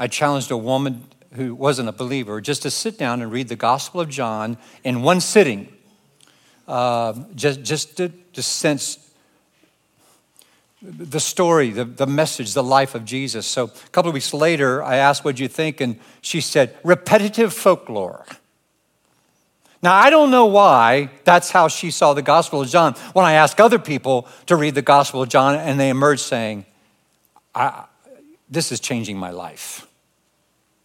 I 0.00 0.08
challenged 0.08 0.50
a 0.50 0.56
woman 0.56 1.04
who 1.34 1.54
wasn't 1.54 1.88
a 1.88 1.92
believer 1.92 2.40
just 2.40 2.62
to 2.62 2.70
sit 2.70 2.98
down 2.98 3.22
and 3.22 3.30
read 3.30 3.48
the 3.48 3.56
Gospel 3.56 4.00
of 4.00 4.08
John 4.08 4.56
in 4.84 5.02
one 5.02 5.20
sitting, 5.20 5.68
uh, 6.66 7.14
just, 7.34 7.62
just 7.62 7.96
to, 7.98 8.10
to 8.32 8.42
sense 8.42 9.08
the 10.80 11.20
story, 11.20 11.70
the, 11.70 11.84
the 11.84 12.06
message, 12.06 12.54
the 12.54 12.62
life 12.62 12.94
of 12.94 13.04
Jesus. 13.04 13.46
So 13.46 13.64
a 13.64 13.88
couple 13.90 14.08
of 14.08 14.14
weeks 14.14 14.32
later, 14.32 14.82
I 14.82 14.96
asked, 14.96 15.24
What'd 15.24 15.40
you 15.40 15.48
think? 15.48 15.80
And 15.80 15.98
she 16.20 16.40
said, 16.40 16.76
Repetitive 16.84 17.52
folklore. 17.52 18.24
Now, 19.82 19.94
I 19.94 20.10
don't 20.10 20.30
know 20.30 20.46
why 20.46 21.10
that's 21.24 21.50
how 21.50 21.68
she 21.68 21.90
saw 21.90 22.12
the 22.12 22.22
Gospel 22.22 22.62
of 22.62 22.68
John. 22.68 22.94
When 23.12 23.24
I 23.24 23.34
ask 23.34 23.60
other 23.60 23.78
people 23.78 24.26
to 24.46 24.56
read 24.56 24.74
the 24.74 24.82
Gospel 24.82 25.22
of 25.22 25.28
John, 25.28 25.54
and 25.56 25.78
they 25.78 25.88
emerge 25.88 26.20
saying, 26.20 26.64
This 28.48 28.70
is 28.70 28.80
changing 28.80 29.18
my 29.18 29.30
life. 29.30 29.87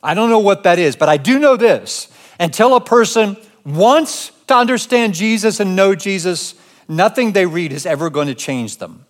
I 0.03 0.13
don't 0.13 0.29
know 0.29 0.39
what 0.39 0.63
that 0.63 0.77
is, 0.77 0.95
but 0.97 1.07
I 1.09 1.17
do 1.17 1.39
know 1.39 1.55
this. 1.55 2.09
Until 2.39 2.75
a 2.75 2.81
person 2.81 3.37
wants 3.65 4.31
to 4.47 4.55
understand 4.55 5.13
Jesus 5.13 5.59
and 5.59 5.75
know 5.75 5.95
Jesus, 5.95 6.55
nothing 6.89 7.31
they 7.31 7.45
read 7.45 7.71
is 7.71 7.85
ever 7.85 8.09
going 8.09 8.27
to 8.27 8.35
change 8.35 8.77
them. 8.77 9.05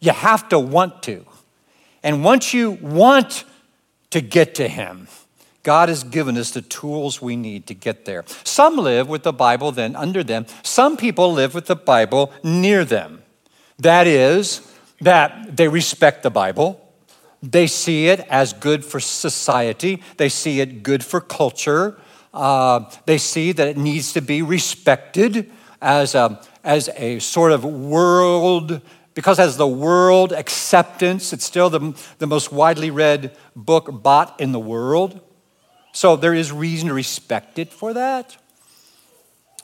You 0.00 0.12
have 0.12 0.48
to 0.48 0.58
want 0.58 1.02
to. 1.04 1.24
And 2.02 2.24
once 2.24 2.52
you 2.52 2.72
want 2.72 3.44
to 4.10 4.20
get 4.20 4.56
to 4.56 4.68
Him, 4.68 5.08
God 5.62 5.88
has 5.88 6.04
given 6.04 6.36
us 6.38 6.52
the 6.52 6.62
tools 6.62 7.20
we 7.20 7.34
need 7.34 7.66
to 7.66 7.74
get 7.74 8.04
there. 8.04 8.24
Some 8.44 8.76
live 8.76 9.08
with 9.08 9.24
the 9.24 9.32
Bible 9.32 9.72
then 9.72 9.96
under 9.96 10.22
them. 10.22 10.46
Some 10.62 10.96
people 10.96 11.32
live 11.32 11.54
with 11.54 11.66
the 11.66 11.76
Bible 11.76 12.32
near 12.44 12.84
them. 12.84 13.22
That 13.78 14.06
is, 14.06 14.72
that 15.00 15.56
they 15.56 15.68
respect 15.68 16.22
the 16.22 16.30
Bible. 16.30 16.80
They 17.42 17.66
see 17.66 18.08
it 18.08 18.20
as 18.30 18.52
good 18.52 18.84
for 18.84 19.00
society. 19.00 20.02
They 20.16 20.28
see 20.28 20.60
it 20.60 20.82
good 20.82 21.04
for 21.04 21.20
culture. 21.20 21.98
Uh, 22.32 22.90
they 23.06 23.18
see 23.18 23.52
that 23.52 23.68
it 23.68 23.76
needs 23.76 24.12
to 24.14 24.20
be 24.20 24.42
respected 24.42 25.50
as 25.80 26.14
a, 26.14 26.40
as 26.64 26.88
a 26.96 27.18
sort 27.18 27.52
of 27.52 27.64
world 27.64 28.80
because 29.16 29.38
as 29.38 29.56
the 29.56 29.66
world 29.66 30.34
acceptance, 30.34 31.32
it's 31.32 31.44
still 31.44 31.70
the, 31.70 31.98
the 32.18 32.26
most 32.26 32.52
widely 32.52 32.90
read 32.90 33.34
book 33.56 34.02
bought 34.02 34.38
in 34.38 34.52
the 34.52 34.60
world. 34.60 35.22
So 35.92 36.16
there 36.16 36.34
is 36.34 36.52
reason 36.52 36.88
to 36.88 36.94
respect 36.94 37.58
it 37.58 37.72
for 37.72 37.94
that. 37.94 38.36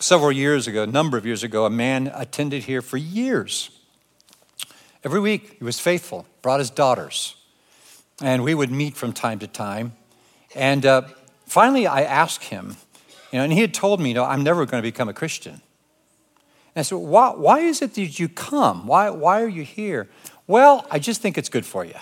Several 0.00 0.32
years 0.32 0.66
ago, 0.66 0.84
a 0.84 0.86
number 0.86 1.18
of 1.18 1.26
years 1.26 1.44
ago, 1.44 1.66
a 1.66 1.70
man 1.70 2.10
attended 2.14 2.64
here 2.64 2.80
for 2.80 2.96
years. 2.96 3.68
Every 5.04 5.20
week, 5.20 5.56
he 5.58 5.64
was 5.64 5.78
faithful, 5.78 6.26
brought 6.40 6.60
his 6.60 6.70
daughters, 6.70 7.36
and 8.20 8.44
we 8.44 8.54
would 8.54 8.70
meet 8.70 8.96
from 8.96 9.12
time 9.12 9.38
to 9.38 9.46
time. 9.46 9.92
And 10.54 10.84
uh, 10.84 11.02
finally, 11.46 11.86
I 11.86 12.02
asked 12.02 12.44
him, 12.44 12.76
you 13.30 13.38
know, 13.38 13.44
and 13.44 13.52
he 13.52 13.60
had 13.60 13.72
told 13.72 14.00
me, 14.00 14.10
you 14.10 14.14
know, 14.14 14.24
I'm 14.24 14.42
never 14.42 14.66
going 14.66 14.82
to 14.82 14.86
become 14.86 15.08
a 15.08 15.14
Christian. 15.14 15.54
And 16.74 16.80
I 16.80 16.82
said, 16.82 16.96
why, 16.96 17.30
why 17.30 17.60
is 17.60 17.82
it 17.82 17.94
that 17.94 18.18
you 18.18 18.28
come? 18.28 18.86
Why, 18.86 19.10
why 19.10 19.42
are 19.42 19.48
you 19.48 19.62
here? 19.62 20.08
Well, 20.46 20.86
I 20.90 20.98
just 20.98 21.22
think 21.22 21.38
it's 21.38 21.48
good 21.48 21.64
for 21.64 21.84
you. 21.84 21.94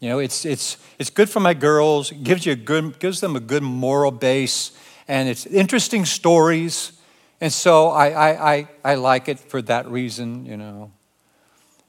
You 0.00 0.08
know, 0.08 0.18
it's, 0.18 0.44
it's, 0.44 0.78
it's 0.98 1.10
good 1.10 1.28
for 1.28 1.40
my 1.40 1.52
girls, 1.52 2.10
gives, 2.10 2.46
you 2.46 2.52
a 2.52 2.56
good, 2.56 2.98
gives 2.98 3.20
them 3.20 3.36
a 3.36 3.40
good 3.40 3.62
moral 3.62 4.10
base, 4.10 4.72
and 5.06 5.28
it's 5.28 5.44
interesting 5.46 6.06
stories. 6.06 6.92
And 7.40 7.52
so 7.52 7.88
I, 7.88 8.08
I, 8.08 8.52
I, 8.52 8.68
I 8.84 8.94
like 8.94 9.28
it 9.28 9.38
for 9.38 9.60
that 9.62 9.86
reason, 9.88 10.46
you 10.46 10.56
know. 10.56 10.90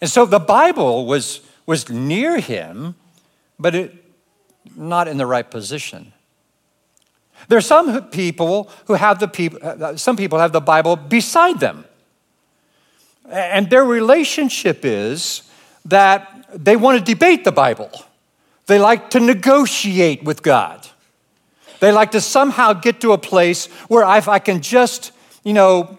And 0.01 0.09
so 0.09 0.25
the 0.25 0.39
Bible 0.39 1.05
was, 1.05 1.39
was 1.65 1.89
near 1.89 2.39
him, 2.39 2.95
but 3.61 3.75
it, 3.75 3.95
not 4.75 5.07
in 5.07 5.17
the 5.17 5.25
right 5.25 5.49
position. 5.49 6.13
There 7.47 7.57
are 7.57 7.61
some 7.61 8.09
people 8.09 8.69
who 8.85 8.93
have 8.93 9.19
the 9.19 9.27
people, 9.27 9.59
uh, 9.61 9.95
some 9.97 10.15
people 10.15 10.39
have 10.39 10.51
the 10.51 10.61
Bible 10.61 10.95
beside 10.95 11.59
them. 11.59 11.85
And 13.29 13.69
their 13.69 13.85
relationship 13.85 14.83
is 14.83 15.43
that 15.85 16.45
they 16.53 16.75
want 16.75 16.99
to 16.99 17.03
debate 17.03 17.43
the 17.43 17.51
Bible. 17.51 17.91
They 18.67 18.77
like 18.77 19.09
to 19.11 19.19
negotiate 19.19 20.23
with 20.23 20.43
God. 20.43 20.87
They 21.79 21.91
like 21.91 22.11
to 22.11 22.21
somehow 22.21 22.73
get 22.73 23.01
to 23.01 23.13
a 23.13 23.17
place 23.17 23.65
where 23.87 24.05
if 24.17 24.27
I 24.27 24.39
can 24.39 24.61
just, 24.61 25.11
you 25.43 25.53
know, 25.53 25.97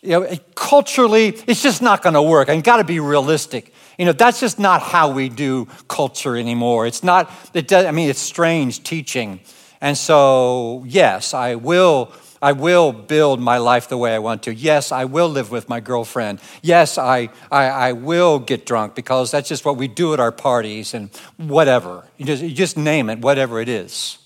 you 0.00 0.10
know 0.10 0.36
culturally, 0.54 1.28
it's 1.46 1.62
just 1.62 1.82
not 1.82 2.02
going 2.02 2.14
to 2.14 2.22
work. 2.22 2.48
I 2.48 2.60
got 2.60 2.76
to 2.76 2.84
be 2.84 3.00
realistic. 3.00 3.73
You 3.98 4.06
know, 4.06 4.12
that's 4.12 4.40
just 4.40 4.58
not 4.58 4.82
how 4.82 5.10
we 5.10 5.28
do 5.28 5.66
culture 5.88 6.36
anymore. 6.36 6.86
It's 6.86 7.02
not, 7.04 7.30
it 7.54 7.68
does, 7.68 7.86
I 7.86 7.90
mean, 7.92 8.10
it's 8.10 8.20
strange 8.20 8.82
teaching 8.82 9.40
And 9.84 9.98
so, 9.98 10.82
yes, 10.86 11.34
I 11.34 11.56
will 11.56 12.10
I 12.40 12.52
will 12.52 12.92
build 12.92 13.40
my 13.40 13.58
life 13.58 13.88
the 13.88 13.96
way 13.96 14.14
I 14.14 14.18
want 14.18 14.42
to. 14.44 14.54
Yes, 14.54 14.92
I 14.92 15.04
will 15.04 15.28
live 15.28 15.50
with 15.50 15.68
my 15.68 15.80
girlfriend. 15.80 16.40
Yes, 16.62 16.98
I, 16.98 17.30
I, 17.50 17.64
I 17.88 17.92
will 17.92 18.38
get 18.38 18.66
drunk 18.66 18.94
because 18.94 19.30
that's 19.30 19.48
just 19.48 19.64
what 19.64 19.78
we 19.78 19.88
do 19.88 20.12
at 20.12 20.20
our 20.20 20.32
parties 20.32 20.92
and 20.94 21.08
whatever. 21.38 22.06
You 22.18 22.26
just, 22.26 22.42
you 22.42 22.50
just 22.50 22.76
name 22.76 23.08
it, 23.08 23.20
whatever 23.20 23.60
it 23.60 23.68
is. 23.68 24.18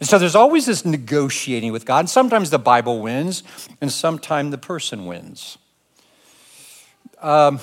And 0.00 0.08
so 0.08 0.18
there's 0.18 0.34
always 0.34 0.66
this 0.66 0.84
negotiating 0.84 1.72
with 1.72 1.86
God. 1.86 2.00
And 2.00 2.10
sometimes 2.10 2.50
the 2.50 2.58
Bible 2.58 3.00
wins, 3.00 3.42
and 3.80 3.90
sometimes 3.90 4.50
the 4.50 4.58
person 4.58 5.06
wins. 5.06 5.56
Um, 7.22 7.60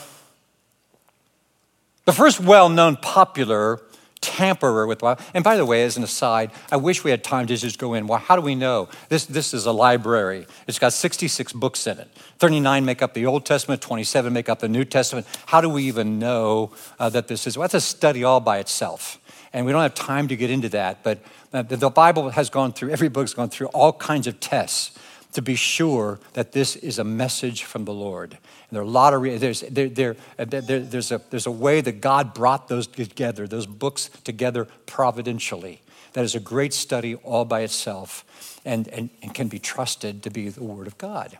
the 2.08 2.14
first 2.14 2.40
well 2.40 2.70
known 2.70 2.96
popular 2.96 3.82
tamperer 4.22 4.88
with 4.88 5.00
the 5.00 5.04
Bible. 5.04 5.24
And 5.34 5.44
by 5.44 5.58
the 5.58 5.66
way, 5.66 5.84
as 5.84 5.98
an 5.98 6.04
aside, 6.04 6.52
I 6.72 6.78
wish 6.78 7.04
we 7.04 7.12
had 7.12 7.22
time 7.22 7.48
to 7.48 7.58
just 7.58 7.78
go 7.78 7.94
in. 7.94 8.08
Well, 8.08 8.18
how 8.18 8.38
do 8.38 8.42
we 8.42 8.56
know? 8.56 8.88
This, 9.10 9.26
this 9.26 9.54
is 9.54 9.66
a 9.66 9.74
library. 9.74 10.48
It's 10.68 10.80
got 10.80 10.94
66 10.94 11.52
books 11.52 11.86
in 11.86 12.00
it. 12.00 12.08
39 12.40 12.86
make 12.86 13.02
up 13.02 13.14
the 13.14 13.26
Old 13.26 13.46
Testament, 13.46 13.82
27 13.82 14.32
make 14.32 14.48
up 14.48 14.60
the 14.60 14.70
New 14.70 14.86
Testament. 14.86 15.28
How 15.48 15.60
do 15.60 15.70
we 15.70 15.84
even 15.84 16.18
know 16.18 16.72
uh, 16.98 17.10
that 17.10 17.28
this 17.28 17.46
is? 17.46 17.58
Well, 17.58 17.66
that's 17.66 17.74
a 17.74 17.82
study 17.82 18.24
all 18.24 18.40
by 18.40 18.60
itself. 18.60 19.20
And 19.52 19.66
we 19.66 19.74
don't 19.74 19.82
have 19.82 19.94
time 19.94 20.30
to 20.30 20.38
get 20.38 20.50
into 20.50 20.70
that, 20.70 21.04
but 21.04 21.20
uh, 21.52 21.62
the 21.64 21.90
Bible 21.90 22.30
has 22.30 22.50
gone 22.50 22.72
through, 22.72 22.92
every 22.92 23.10
book's 23.10 23.34
gone 23.34 23.50
through 23.50 23.68
all 23.68 23.92
kinds 23.92 24.28
of 24.28 24.40
tests 24.40 24.98
to 25.34 25.42
be 25.42 25.56
sure 25.56 26.20
that 26.34 26.54
this 26.54 26.78
is 26.78 27.00
a 27.00 27.04
message 27.04 27.64
from 27.64 27.84
the 27.86 27.94
Lord. 27.94 28.38
And 28.70 28.76
there 28.76 28.82
are 28.82 28.86
a 28.86 28.90
lot 28.90 29.14
of, 29.14 29.24
there's, 29.40 29.62
there, 29.62 29.88
there, 29.88 30.16
there, 30.38 30.80
there's, 30.82 31.12
a, 31.12 31.22
there's 31.30 31.46
a 31.46 31.52
way 31.52 31.80
that 31.80 32.02
God 32.02 32.34
brought 32.34 32.68
those 32.68 32.86
together, 32.86 33.48
those 33.48 33.66
books 33.66 34.10
together 34.24 34.68
providentially. 34.86 35.82
That 36.14 36.26
is 36.26 36.36
a 36.36 36.40
great 36.40 36.74
study 36.74 37.16
all 37.16 37.46
by 37.46 37.62
itself 37.62 38.26
and, 38.66 38.88
and, 38.90 39.10
and 39.22 39.34
can 39.34 39.48
be 39.48 39.60
trusted 39.60 40.24
to 40.24 40.30
be 40.30 40.50
the 40.50 40.64
Word 40.64 40.88
of 40.88 40.98
God. 40.98 41.38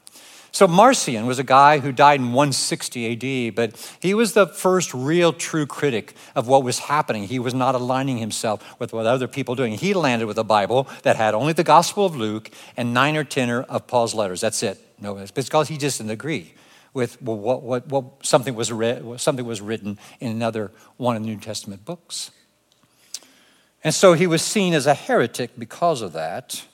So 0.52 0.68
Marcion 0.68 1.26
was 1.26 1.38
a 1.38 1.44
guy 1.44 1.80
who 1.80 1.92
died 1.92 2.22
in 2.22 2.28
160 2.28 3.50
AD, 3.50 3.56
but 3.56 3.98
he 4.00 4.14
was 4.14 4.34
the 4.34 4.48
first 4.48 4.94
real 4.94 5.34
true 5.34 5.66
critic 5.66 6.16
of 6.34 6.48
what 6.48 6.64
was 6.64 6.80
happening. 6.80 7.24
He 7.28 7.38
was 7.40 7.54
not 7.54 7.76
aligning 7.76 8.18
himself 8.18 8.80
with 8.80 8.94
what 8.94 9.06
other 9.06 9.28
people 9.28 9.54
doing. 9.54 9.74
He 9.74 9.94
landed 9.94 10.28
with 10.28 10.38
a 10.38 10.44
Bible 10.46 10.88
that 11.04 11.18
had 11.18 11.34
only 11.34 11.54
the 11.54 11.66
Gospel 11.66 12.06
of 12.06 12.16
Luke 12.16 12.50
and 12.78 12.94
nine 12.94 13.18
or 13.18 13.26
ten 13.26 13.50
of 13.50 13.86
Paul's 13.88 14.16
letters. 14.16 14.40
That's 14.40 14.64
it. 14.64 14.80
No, 15.00 15.18
it's 15.18 15.32
because 15.32 15.68
he 15.68 15.78
just 15.78 15.98
didn't 15.98 16.12
agree 16.12 16.54
with 16.98 17.22
what, 17.22 17.64
what, 17.64 17.88
what 17.88 18.26
something 18.26 18.56
was 18.56 18.72
read, 18.72 19.22
something 19.22 19.46
was 19.46 19.62
written 19.62 19.98
in 20.20 20.32
another 20.32 20.72
one 20.98 21.16
of 21.16 21.24
the 21.24 21.30
New 21.30 21.38
Testament 21.38 21.86
books. 21.86 22.32
And 23.84 23.94
so 23.94 24.14
he 24.14 24.28
was 24.28 24.42
seen 24.42 24.74
as 24.74 24.86
a 24.86 24.94
heretic 24.94 25.52
because 25.58 26.02
of 26.02 26.12
that. 26.14 26.66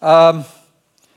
Um, 0.00 0.44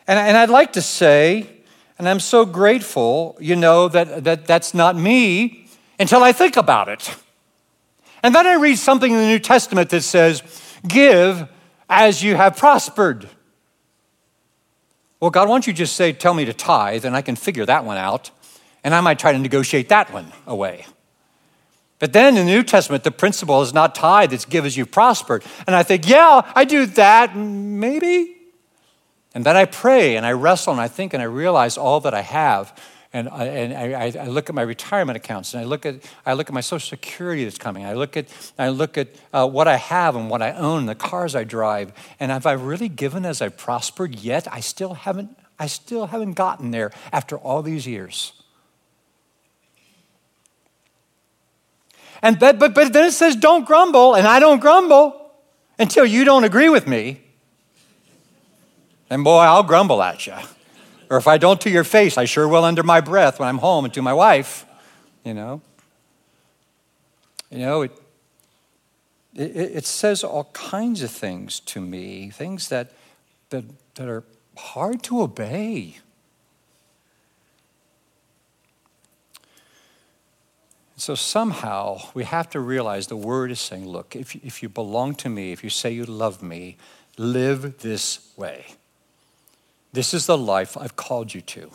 and, 0.08 0.18
and 0.18 0.36
I'd 0.38 0.50
like 0.50 0.74
to 0.74 0.82
say 0.82 1.64
and 2.00 2.10
I'm 2.10 2.20
so 2.20 2.46
grateful, 2.46 3.38
you 3.40 3.56
know, 3.56 3.88
that, 3.88 4.24
that 4.24 4.46
that's 4.46 4.74
not 4.74 4.96
me 4.96 5.68
until 6.00 6.24
I 6.24 6.32
think 6.32 6.58
about 6.58 6.90
it. 6.90 7.16
And 8.24 8.34
then 8.34 8.48
I 8.48 8.56
read 8.56 8.78
something 8.78 9.12
in 9.12 9.18
the 9.18 9.28
New 9.28 9.40
Testament 9.40 9.90
that 9.92 10.02
says, 10.02 10.42
Give 10.88 11.48
as 11.90 12.24
you 12.24 12.36
have 12.36 12.58
prospered. 12.58 13.30
Well, 15.24 15.32
God, 15.32 15.48
why 15.48 15.54
don't 15.54 15.66
you 15.66 15.72
just 15.72 15.96
say, 15.96 16.12
Tell 16.12 16.34
me 16.34 16.44
to 16.44 16.52
tithe, 16.52 17.06
and 17.06 17.16
I 17.16 17.22
can 17.22 17.38
figure 17.38 17.66
that 17.66 17.86
one 17.86 17.96
out, 17.96 18.30
and 18.84 18.94
I 18.94 19.00
might 19.00 19.20
try 19.20 19.32
to 19.32 19.40
negotiate 19.40 19.88
that 19.88 20.12
one 20.12 20.34
away. 20.46 20.86
But 22.00 22.12
then 22.12 22.36
in 22.36 22.46
the 22.46 22.52
New 22.52 22.62
Testament, 22.62 23.06
the 23.06 23.12
principle 23.12 23.62
is 23.62 23.74
not 23.74 23.96
tithe, 23.96 24.34
it's 24.34 24.44
give 24.44 24.66
as 24.66 24.76
you've 24.76 24.92
prospered. 24.92 25.46
And 25.66 25.78
I 25.78 25.84
think, 25.84 26.10
yeah, 26.10 26.42
I 26.54 26.66
do 26.66 26.86
that, 26.88 27.38
maybe. 27.38 28.36
And 29.34 29.46
then 29.46 29.56
I 29.56 29.64
pray 29.64 30.18
and 30.18 30.26
I 30.26 30.34
wrestle 30.34 30.74
and 30.74 30.82
I 30.82 30.90
think 30.90 31.14
and 31.14 31.24
I 31.24 31.26
realize 31.28 31.78
all 31.78 32.02
that 32.02 32.14
I 32.14 32.20
have. 32.20 32.78
And, 33.16 33.30
I, 33.30 33.46
and 33.46 33.96
I, 33.96 34.24
I, 34.24 34.28
look 34.28 34.50
at 34.50 34.56
my 34.56 34.64
retirement 34.64 35.16
accounts 35.16 35.54
and 35.54 35.62
I 35.62 35.66
look 35.66 35.86
at, 35.86 35.98
I 36.26 36.34
look 36.34 36.50
at 36.50 36.54
my 36.54 36.62
Social 36.62 36.90
Security 36.90 37.44
that's 37.44 37.60
coming. 37.60 37.86
I 37.86 37.94
look 37.94 38.18
at, 38.18 38.26
I 38.58 38.70
look 38.70 38.98
at 38.98 39.10
uh, 39.32 39.48
what 39.48 39.68
I 39.68 39.76
have 39.76 40.16
and 40.16 40.32
what 40.32 40.42
I 40.42 40.52
own, 40.54 40.88
the 40.88 40.96
cars 40.96 41.36
I 41.36 41.44
drive. 41.44 41.94
And 42.20 42.32
have 42.32 42.48
I 42.48 42.54
really 42.54 42.90
given 42.90 43.24
as 43.24 43.40
I 43.40 43.50
prospered 43.50 44.16
yet? 44.16 44.48
I 44.52 44.62
still 44.62 44.96
haven't, 44.96 45.38
I 45.60 45.68
still 45.68 46.08
haven't 46.08 46.34
gotten 46.34 46.72
there 46.72 46.92
after 47.12 47.38
all 47.38 47.62
these 47.62 47.86
years. 47.86 48.34
And 52.24 52.40
but, 52.40 52.58
but, 52.58 52.74
but 52.74 52.94
then 52.94 53.06
it 53.06 53.12
says, 53.12 53.36
don't 53.36 53.66
grumble, 53.66 54.16
and 54.16 54.26
I 54.26 54.40
don't 54.40 54.60
grumble 54.60 55.32
until 55.78 56.06
you 56.06 56.24
don't 56.24 56.46
agree 56.46 56.70
with 56.70 56.88
me. 56.88 57.22
And 59.10 59.24
boy, 59.24 59.42
I'll 59.42 59.62
grumble 59.62 60.02
at 60.02 60.26
you. 60.26 60.34
Or 61.14 61.18
if 61.18 61.28
I 61.28 61.38
don't 61.38 61.62
to 61.62 61.70
your 61.70 61.84
face, 61.84 62.18
I 62.18 62.26
sure 62.26 62.48
will 62.48 62.64
under 62.64 62.82
my 62.82 63.00
breath 63.00 63.38
when 63.40 63.48
I'm 63.48 63.60
home 63.60 63.86
and 63.86 63.94
to 63.94 64.02
my 64.02 64.14
wife, 64.14 64.66
you 65.24 65.36
know. 65.36 65.62
You 67.52 67.60
know, 67.60 67.82
it, 67.84 67.92
it, 69.36 69.56
it 69.56 69.86
says 69.86 70.24
all 70.24 70.46
kinds 70.54 71.04
of 71.04 71.12
things 71.12 71.60
to 71.60 71.80
me, 71.80 72.32
things 72.32 72.70
that, 72.70 72.94
that, 73.52 73.64
that 73.94 74.08
are 74.08 74.24
hard 74.58 75.04
to 75.04 75.22
obey. 75.22 75.98
So 80.98 81.14
somehow 81.14 82.00
we 82.16 82.24
have 82.24 82.50
to 82.50 82.60
realize 82.60 83.06
the 83.06 83.16
word 83.16 83.52
is 83.52 83.60
saying, 83.60 83.88
look, 83.88 84.16
if, 84.16 84.36
if 84.38 84.64
you 84.64 84.70
belong 84.70 85.14
to 85.18 85.30
me, 85.30 85.52
if 85.52 85.64
you 85.64 85.70
say 85.70 85.92
you 85.92 86.06
love 86.06 86.42
me, 86.42 86.78
live 87.20 87.82
this 87.82 88.34
way. 88.36 88.66
This 89.94 90.14
is 90.14 90.26
the 90.26 90.38
life 90.38 90.76
I've 90.76 90.96
called 90.96 91.34
you 91.34 91.42
to. 91.42 91.70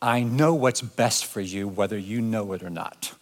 I 0.00 0.22
know 0.22 0.54
what's 0.54 0.80
best 0.80 1.26
for 1.26 1.40
you, 1.40 1.66
whether 1.66 1.98
you 1.98 2.20
know 2.20 2.52
it 2.52 2.62
or 2.62 2.70
not. 2.70 3.14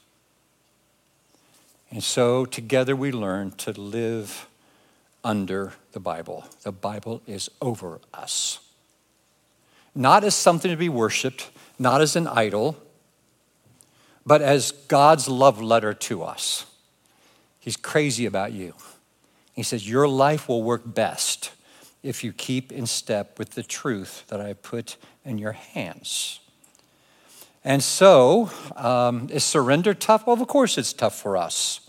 And 1.91 2.03
so 2.03 2.45
together 2.45 2.95
we 2.95 3.13
learn 3.13 3.53
to 3.53 3.73
live 3.73 4.47
under 5.23 5.73
the 5.93 6.01
Bible. 6.01 6.45
The 6.63 6.73
Bible 6.73 7.23
is 7.27 7.49
over 7.63 8.01
us. 8.13 8.59
Not 9.95 10.25
as 10.25 10.35
something 10.35 10.71
to 10.71 10.77
be 10.77 10.89
worshiped, 10.89 11.51
not 11.79 12.01
as 12.01 12.15
an 12.15 12.27
idol, 12.27 12.77
but 14.27 14.43
as 14.43 14.73
God's 14.73 15.29
love 15.29 15.63
letter 15.63 15.95
to 15.95 16.23
us. 16.25 16.67
He's 17.59 17.77
crazy 17.77 18.27
about 18.27 18.53
you. 18.53 18.75
He 19.55 19.63
says, 19.63 19.89
Your 19.89 20.09
life 20.09 20.49
will 20.49 20.63
work 20.63 20.83
best 20.85 21.53
if 22.05 22.23
you 22.23 22.33
keep 22.33 22.71
in 22.71 22.87
step 22.87 23.39
with 23.39 23.51
the 23.53 23.63
truth 23.63 24.25
that 24.29 24.41
I 24.41 24.53
put 24.53 24.97
in 25.25 25.39
your 25.39 25.53
hands. 25.53 26.39
And 27.65 27.83
so, 27.83 28.51
um, 28.77 29.29
is 29.33 29.43
surrender 29.43 29.95
tough? 29.95 30.27
Well, 30.27 30.41
of 30.41 30.47
course 30.47 30.77
it's 30.77 30.93
tough 30.93 31.19
for 31.19 31.37
us. 31.37 31.81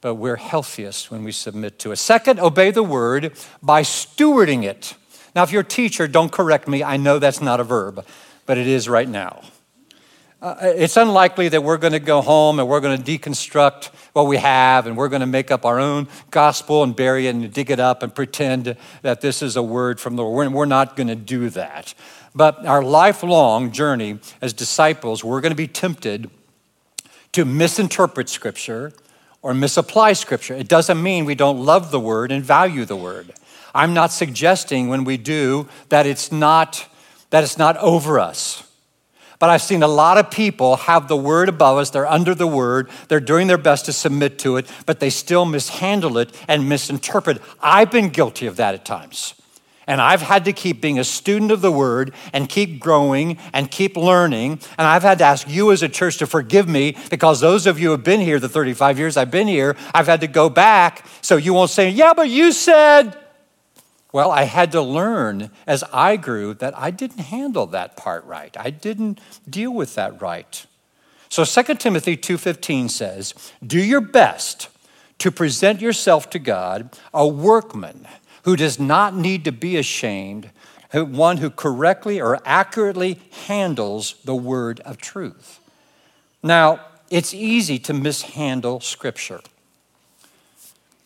But 0.00 0.14
we're 0.14 0.36
healthiest 0.36 1.10
when 1.10 1.24
we 1.24 1.32
submit 1.32 1.80
to 1.80 1.90
it. 1.90 1.96
Second, 1.96 2.38
obey 2.38 2.70
the 2.70 2.84
word 2.84 3.32
by 3.60 3.82
stewarding 3.82 4.62
it. 4.62 4.94
Now, 5.34 5.42
if 5.42 5.50
you're 5.50 5.62
a 5.62 5.64
teacher, 5.64 6.06
don't 6.06 6.30
correct 6.30 6.68
me. 6.68 6.84
I 6.84 6.96
know 6.96 7.18
that's 7.18 7.40
not 7.40 7.58
a 7.58 7.64
verb, 7.64 8.06
but 8.46 8.58
it 8.58 8.68
is 8.68 8.88
right 8.88 9.08
now. 9.08 9.42
Uh, 10.40 10.54
it's 10.60 10.96
unlikely 10.96 11.48
that 11.48 11.64
we're 11.64 11.76
going 11.76 11.92
to 11.92 11.98
go 11.98 12.22
home 12.22 12.60
and 12.60 12.68
we're 12.68 12.78
going 12.78 13.02
to 13.02 13.18
deconstruct 13.18 13.86
what 14.12 14.28
we 14.28 14.36
have 14.36 14.86
and 14.86 14.96
we're 14.96 15.08
going 15.08 15.20
to 15.20 15.26
make 15.26 15.50
up 15.50 15.64
our 15.64 15.80
own 15.80 16.06
gospel 16.30 16.84
and 16.84 16.94
bury 16.94 17.26
it 17.26 17.34
and 17.34 17.52
dig 17.52 17.72
it 17.72 17.80
up 17.80 18.04
and 18.04 18.14
pretend 18.14 18.76
that 19.02 19.20
this 19.20 19.42
is 19.42 19.56
a 19.56 19.62
word 19.62 19.98
from 19.98 20.14
the 20.14 20.22
Lord. 20.22 20.52
We're 20.52 20.64
not 20.64 20.94
going 20.94 21.08
to 21.08 21.16
do 21.16 21.50
that. 21.50 21.92
But 22.36 22.64
our 22.64 22.84
lifelong 22.84 23.72
journey 23.72 24.20
as 24.40 24.52
disciples, 24.52 25.24
we're 25.24 25.40
going 25.40 25.50
to 25.50 25.56
be 25.56 25.66
tempted 25.66 26.30
to 27.32 27.44
misinterpret 27.44 28.28
Scripture 28.28 28.92
or 29.42 29.54
misapply 29.54 30.12
Scripture. 30.12 30.54
It 30.54 30.68
doesn't 30.68 31.02
mean 31.02 31.24
we 31.24 31.34
don't 31.34 31.58
love 31.58 31.90
the 31.90 31.98
Word 31.98 32.30
and 32.30 32.44
value 32.44 32.84
the 32.84 32.96
Word. 32.96 33.32
I'm 33.74 33.92
not 33.92 34.12
suggesting 34.12 34.88
when 34.88 35.02
we 35.02 35.16
do 35.16 35.68
that 35.88 36.06
it's 36.06 36.30
not, 36.30 36.86
that 37.30 37.42
it's 37.42 37.58
not 37.58 37.76
over 37.78 38.20
us. 38.20 38.67
But 39.38 39.50
I've 39.50 39.62
seen 39.62 39.82
a 39.82 39.88
lot 39.88 40.18
of 40.18 40.30
people 40.30 40.76
have 40.76 41.06
the 41.06 41.16
word 41.16 41.48
above 41.48 41.78
us. 41.78 41.90
They're 41.90 42.06
under 42.06 42.34
the 42.34 42.46
word. 42.46 42.90
They're 43.06 43.20
doing 43.20 43.46
their 43.46 43.58
best 43.58 43.84
to 43.86 43.92
submit 43.92 44.38
to 44.40 44.56
it, 44.56 44.66
but 44.84 44.98
they 44.98 45.10
still 45.10 45.44
mishandle 45.44 46.18
it 46.18 46.34
and 46.48 46.68
misinterpret. 46.68 47.40
I've 47.60 47.90
been 47.90 48.08
guilty 48.08 48.46
of 48.46 48.56
that 48.56 48.74
at 48.74 48.84
times. 48.84 49.34
And 49.86 50.02
I've 50.02 50.20
had 50.20 50.44
to 50.44 50.52
keep 50.52 50.82
being 50.82 50.98
a 50.98 51.04
student 51.04 51.50
of 51.50 51.62
the 51.62 51.72
word 51.72 52.12
and 52.34 52.46
keep 52.46 52.78
growing 52.78 53.38
and 53.54 53.70
keep 53.70 53.96
learning. 53.96 54.60
And 54.76 54.86
I've 54.86 55.02
had 55.02 55.18
to 55.18 55.24
ask 55.24 55.48
you 55.48 55.72
as 55.72 55.82
a 55.82 55.88
church 55.88 56.18
to 56.18 56.26
forgive 56.26 56.68
me 56.68 56.94
because 57.08 57.40
those 57.40 57.66
of 57.66 57.78
you 57.80 57.86
who 57.86 57.92
have 57.92 58.04
been 58.04 58.20
here 58.20 58.38
the 58.38 58.50
35 58.50 58.98
years 58.98 59.16
I've 59.16 59.30
been 59.30 59.48
here, 59.48 59.76
I've 59.94 60.06
had 60.06 60.20
to 60.20 60.26
go 60.26 60.50
back 60.50 61.06
so 61.22 61.36
you 61.36 61.54
won't 61.54 61.70
say, 61.70 61.88
yeah, 61.88 62.12
but 62.12 62.28
you 62.28 62.52
said. 62.52 63.16
Well, 64.12 64.30
I 64.30 64.44
had 64.44 64.72
to 64.72 64.80
learn 64.80 65.50
as 65.66 65.84
I 65.92 66.16
grew 66.16 66.54
that 66.54 66.76
I 66.78 66.90
didn't 66.90 67.18
handle 67.18 67.66
that 67.66 67.96
part 67.96 68.24
right. 68.24 68.56
I 68.58 68.70
didn't 68.70 69.20
deal 69.48 69.72
with 69.72 69.94
that 69.96 70.20
right. 70.20 70.64
So 71.28 71.44
2 71.44 71.78
Timothy 71.78 72.16
2:15 72.16 72.88
says, 72.88 73.34
"Do 73.64 73.78
your 73.78 74.00
best 74.00 74.68
to 75.18 75.30
present 75.30 75.80
yourself 75.80 76.30
to 76.30 76.38
God 76.38 76.96
a 77.12 77.26
workman 77.26 78.06
who 78.44 78.56
does 78.56 78.78
not 78.78 79.14
need 79.14 79.44
to 79.44 79.52
be 79.52 79.76
ashamed, 79.76 80.50
one 80.92 81.36
who 81.38 81.50
correctly 81.50 82.20
or 82.20 82.40
accurately 82.44 83.20
handles 83.46 84.14
the 84.24 84.34
word 84.34 84.80
of 84.80 84.96
truth. 84.96 85.60
Now, 86.42 86.80
it's 87.10 87.34
easy 87.34 87.78
to 87.80 87.92
mishandle 87.92 88.80
Scripture. 88.80 89.40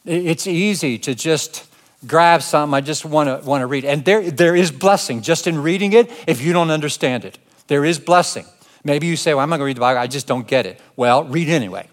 It's 0.05 0.47
easy 0.47 0.99
to 0.99 1.15
just 1.15 1.65
grab 2.07 2.43
something 2.43 2.75
I 2.75 2.81
just 2.81 3.05
want 3.05 3.29
to 3.29 3.47
want 3.47 3.63
to 3.63 3.67
read. 3.67 3.85
And 3.85 4.05
there, 4.05 4.31
there 4.31 4.57
is 4.57 4.71
blessing 4.71 5.23
just 5.23 5.47
in 5.47 5.63
reading 5.63 5.93
it 5.93 6.11
if 6.27 6.43
you 6.43 6.53
don't 6.53 6.71
understand 6.71 7.25
it. 7.25 7.39
There 7.69 7.85
is 7.85 7.99
blessing. 7.99 8.47
Maybe 8.85 9.07
you 9.07 9.17
say, 9.17 9.35
Well, 9.35 9.43
I'm 9.43 9.51
not 9.51 9.57
going 9.57 9.67
to 9.67 9.71
read 9.71 9.77
the 9.77 9.81
Bible, 9.81 10.01
I 10.01 10.07
just 10.07 10.27
don't 10.27 10.47
get 10.47 10.67
it. 10.67 10.81
Well, 10.97 11.25
read 11.25 11.49
anyway. 11.49 11.89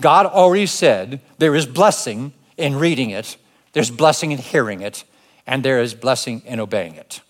God 0.00 0.26
already 0.26 0.66
said 0.66 1.20
there 1.38 1.54
is 1.54 1.66
blessing 1.66 2.32
in 2.56 2.76
reading 2.76 3.10
it, 3.10 3.36
there's 3.72 3.90
blessing 3.90 4.32
in 4.32 4.38
hearing 4.38 4.80
it, 4.80 5.04
and 5.46 5.64
there 5.64 5.80
is 5.80 5.94
blessing 5.94 6.42
in 6.46 6.60
obeying 6.60 6.94
it. 6.94 7.20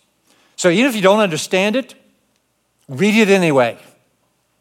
So 0.57 0.71
even 0.71 0.89
if 0.89 0.97
you 0.97 1.03
don't 1.03 1.21
understand 1.21 1.77
it, 1.77 1.95
read 2.89 3.15
it 3.15 3.29
anyway. 3.29 3.79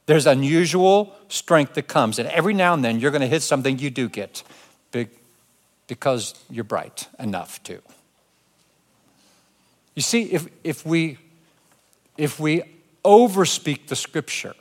There's 0.06 0.26
unusual 0.26 1.16
strength 1.30 1.76
that 1.76 1.88
comes, 1.88 2.20
and 2.20 2.28
every 2.30 2.54
now 2.54 2.74
and 2.74 2.84
then 2.84 3.00
you're 3.00 3.12
going 3.12 3.22
to 3.22 3.28
hit 3.28 3.42
something 3.42 3.80
you 3.80 3.90
do 3.90 4.10
get 4.10 4.44
because 5.88 6.34
you're 6.50 6.63
bright 6.63 7.08
enough 7.19 7.62
to. 7.63 7.80
You 9.96 10.02
see, 10.02 10.24
if, 10.32 10.48
if, 10.63 10.86
we, 10.86 11.17
if 12.17 12.39
we 12.39 12.63
overspeak 13.06 13.88
the 13.88 13.96
scripture, 13.96 14.56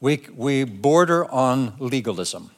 we, 0.00 0.26
we 0.34 0.64
border 0.64 1.30
on 1.30 1.74
legalism. 1.78 2.50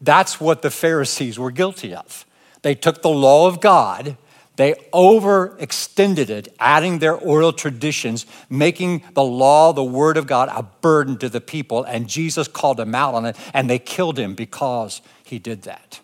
That's 0.00 0.40
what 0.40 0.62
the 0.62 0.70
Pharisees 0.70 1.38
were 1.38 1.50
guilty 1.50 1.94
of. 1.94 2.26
They 2.62 2.74
took 2.74 3.02
the 3.02 3.10
law 3.10 3.48
of 3.48 3.60
God, 3.60 4.16
they 4.56 4.74
overextended 4.92 6.28
it, 6.28 6.54
adding 6.60 6.98
their 6.98 7.14
oral 7.14 7.52
traditions, 7.52 8.26
making 8.50 9.02
the 9.14 9.24
law, 9.24 9.72
the 9.72 9.82
word 9.82 10.16
of 10.18 10.26
God, 10.26 10.50
a 10.52 10.62
burden 10.62 11.16
to 11.18 11.28
the 11.30 11.40
people. 11.40 11.84
And 11.84 12.06
Jesus 12.06 12.48
called 12.48 12.76
them 12.76 12.94
out 12.94 13.14
on 13.14 13.24
it, 13.24 13.36
and 13.54 13.70
they 13.70 13.78
killed 13.78 14.18
him 14.18 14.34
because 14.34 15.00
he 15.24 15.38
did 15.38 15.62
that. 15.62 16.01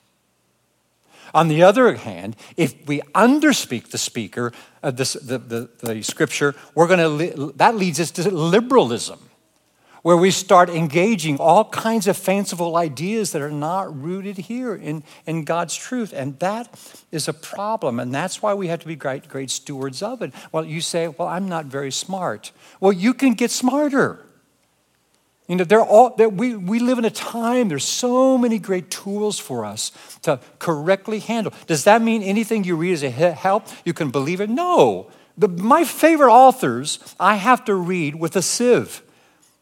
On 1.39 1.47
the 1.47 1.63
other 1.63 1.95
hand, 1.95 2.35
if 2.57 2.75
we 2.89 3.01
underspeak 3.15 3.91
the 3.91 3.99
speaker, 3.99 4.53
uh, 4.83 4.91
this, 4.91 5.13
the, 5.13 5.39
the, 5.39 5.71
the 5.81 6.03
scripture, 6.03 6.57
we're 6.75 6.89
going 6.89 6.99
to 6.99 7.53
that 7.57 7.77
leads 7.77 8.01
us 8.01 8.11
to 8.11 8.29
liberalism, 8.29 9.21
where 10.03 10.17
we 10.17 10.33
start 10.33 10.69
engaging 10.69 11.39
all 11.39 11.65
kinds 11.67 12.09
of 12.09 12.17
fanciful 12.17 12.77
ideas 12.77 13.31
that 13.31 13.41
are 13.41 13.53
not 13.53 13.87
rooted 14.03 14.37
here 14.37 14.75
in, 14.75 15.05
in 15.27 15.45
God's 15.45 15.77
truth. 15.77 16.13
And 16.13 16.37
that 16.41 16.77
is 17.13 17.29
a 17.29 17.33
problem. 17.33 18.01
And 18.01 18.13
that's 18.13 18.43
why 18.43 18.53
we 18.55 18.67
have 18.67 18.81
to 18.81 18.89
be 18.89 18.97
great, 18.97 19.29
great 19.29 19.51
stewards 19.51 20.03
of 20.03 20.23
it. 20.23 20.33
Well, 20.51 20.65
you 20.65 20.81
say, 20.81 21.07
well, 21.07 21.29
I'm 21.29 21.49
not 21.49 21.67
very 21.67 21.93
smart. 21.93 22.51
Well, 22.81 22.93
you 22.93 23.15
can 23.15 23.35
get 23.35 23.53
smarter. 23.53 24.27
You 25.49 25.57
know, 25.57 25.65
they're 25.65 25.83
all, 25.83 26.15
they're, 26.15 26.29
we, 26.29 26.55
we 26.55 26.79
live 26.79 26.99
in 26.99 27.07
a 27.07 27.11
time, 27.11 27.71
there's 27.71 27.89
so 27.89 28.37
many 28.37 28.59
great 28.59 28.91
tools 28.91 29.39
for 29.39 29.65
us 29.65 29.93
to 30.23 30.41
correctly 30.59 31.21
handle. 31.21 31.55
Does 31.67 31.85
that 31.85 32.03
mean 32.03 32.23
anything 32.23 32.65
you 32.65 32.77
read 32.77 32.93
is 32.93 33.03
a 33.03 33.11
help? 33.11 33.67
You 33.85 33.95
can 33.95 34.11
believe 34.11 34.43
it? 34.43 34.51
No. 34.51 35.11
The, 35.39 35.49
my 35.49 35.85
favorite 35.85 36.33
authors, 36.33 36.99
I 37.19 37.37
have 37.37 37.65
to 37.65 37.75
read 37.75 38.17
with 38.17 38.37
a 38.37 38.43
sieve 38.43 39.03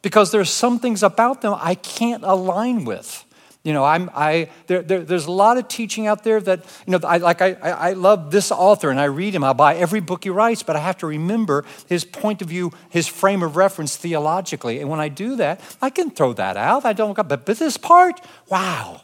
because 0.02 0.32
there's 0.32 0.50
some 0.50 0.80
things 0.80 1.04
about 1.04 1.40
them 1.42 1.54
I 1.56 1.76
can't 1.76 2.24
align 2.24 2.84
with. 2.84 3.24
You 3.66 3.72
know, 3.72 3.82
I'm, 3.82 4.08
I, 4.14 4.48
there, 4.68 4.80
there, 4.80 5.00
there's 5.00 5.26
a 5.26 5.32
lot 5.32 5.58
of 5.58 5.66
teaching 5.66 6.06
out 6.06 6.22
there 6.22 6.40
that, 6.40 6.64
you 6.86 6.92
know, 6.92 7.00
I, 7.02 7.16
like 7.16 7.42
I, 7.42 7.54
I 7.54 7.92
love 7.94 8.30
this 8.30 8.52
author 8.52 8.90
and 8.90 9.00
I 9.00 9.06
read 9.06 9.34
him. 9.34 9.42
I'll 9.42 9.54
buy 9.54 9.74
every 9.74 9.98
book 9.98 10.22
he 10.22 10.30
writes, 10.30 10.62
but 10.62 10.76
I 10.76 10.78
have 10.78 10.96
to 10.98 11.06
remember 11.08 11.64
his 11.88 12.04
point 12.04 12.40
of 12.40 12.48
view, 12.48 12.70
his 12.90 13.08
frame 13.08 13.42
of 13.42 13.56
reference 13.56 13.96
theologically. 13.96 14.78
And 14.78 14.88
when 14.88 15.00
I 15.00 15.08
do 15.08 15.34
that, 15.34 15.60
I 15.82 15.90
can 15.90 16.10
throw 16.10 16.32
that 16.34 16.56
out. 16.56 16.84
I 16.84 16.92
don't, 16.92 17.16
but, 17.16 17.26
but 17.44 17.44
this 17.44 17.76
part, 17.76 18.20
wow, 18.48 19.00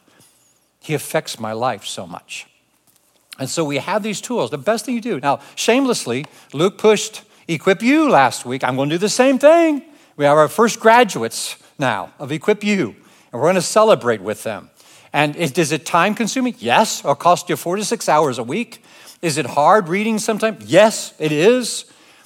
he 0.79 0.95
affects 0.95 1.41
my 1.41 1.53
life 1.53 1.85
so 1.85 2.07
much. 2.07 2.47
And 3.41 3.51
so 3.51 3.65
we 3.65 3.79
have 3.79 4.05
these 4.05 4.21
tools. 4.21 4.51
The 4.51 4.59
best 4.59 4.85
thing 4.85 4.95
you 4.95 5.01
do. 5.01 5.19
Now, 5.19 5.41
shamelessly, 5.57 6.25
Luke 6.53 6.79
pushed 6.79 7.23
Equip 7.49 7.83
You 7.83 8.09
last 8.09 8.47
week. 8.47 8.63
I'm 8.63 8.77
going 8.77 8.91
to 8.91 8.95
do 8.95 9.01
the 9.01 9.09
same 9.09 9.41
thing. 9.41 9.83
We 10.17 10.25
have 10.25 10.39
our 10.39 10.47
first 10.47 10.79
graduates 10.79 11.57
now 11.81 12.13
of 12.21 12.31
Equip 12.31 12.63
You 12.63 12.95
and 13.33 13.41
we're 13.41 13.47
going 13.47 13.55
to 13.55 13.63
celebrate 13.63 14.21
with 14.21 14.43
them. 14.43 14.71
And 15.13 15.37
is, 15.37 15.73
it 15.73 15.85
time 15.85 16.15
consuming? 16.15 16.55
Yes. 16.59 17.01
It'll 17.01 17.15
cost 17.15 17.49
you 17.49 17.57
four 17.57 17.77
to 17.77 17.85
six 17.85 18.09
hours 18.09 18.39
a 18.39 18.43
week. 18.43 18.83
Is 19.21 19.39
it 19.39 19.47
hard 19.47 19.89
reading 19.89 20.19
sometimes? 20.19 20.65
Yes, 20.65 21.15
it 21.19 21.33
is. 21.33 21.85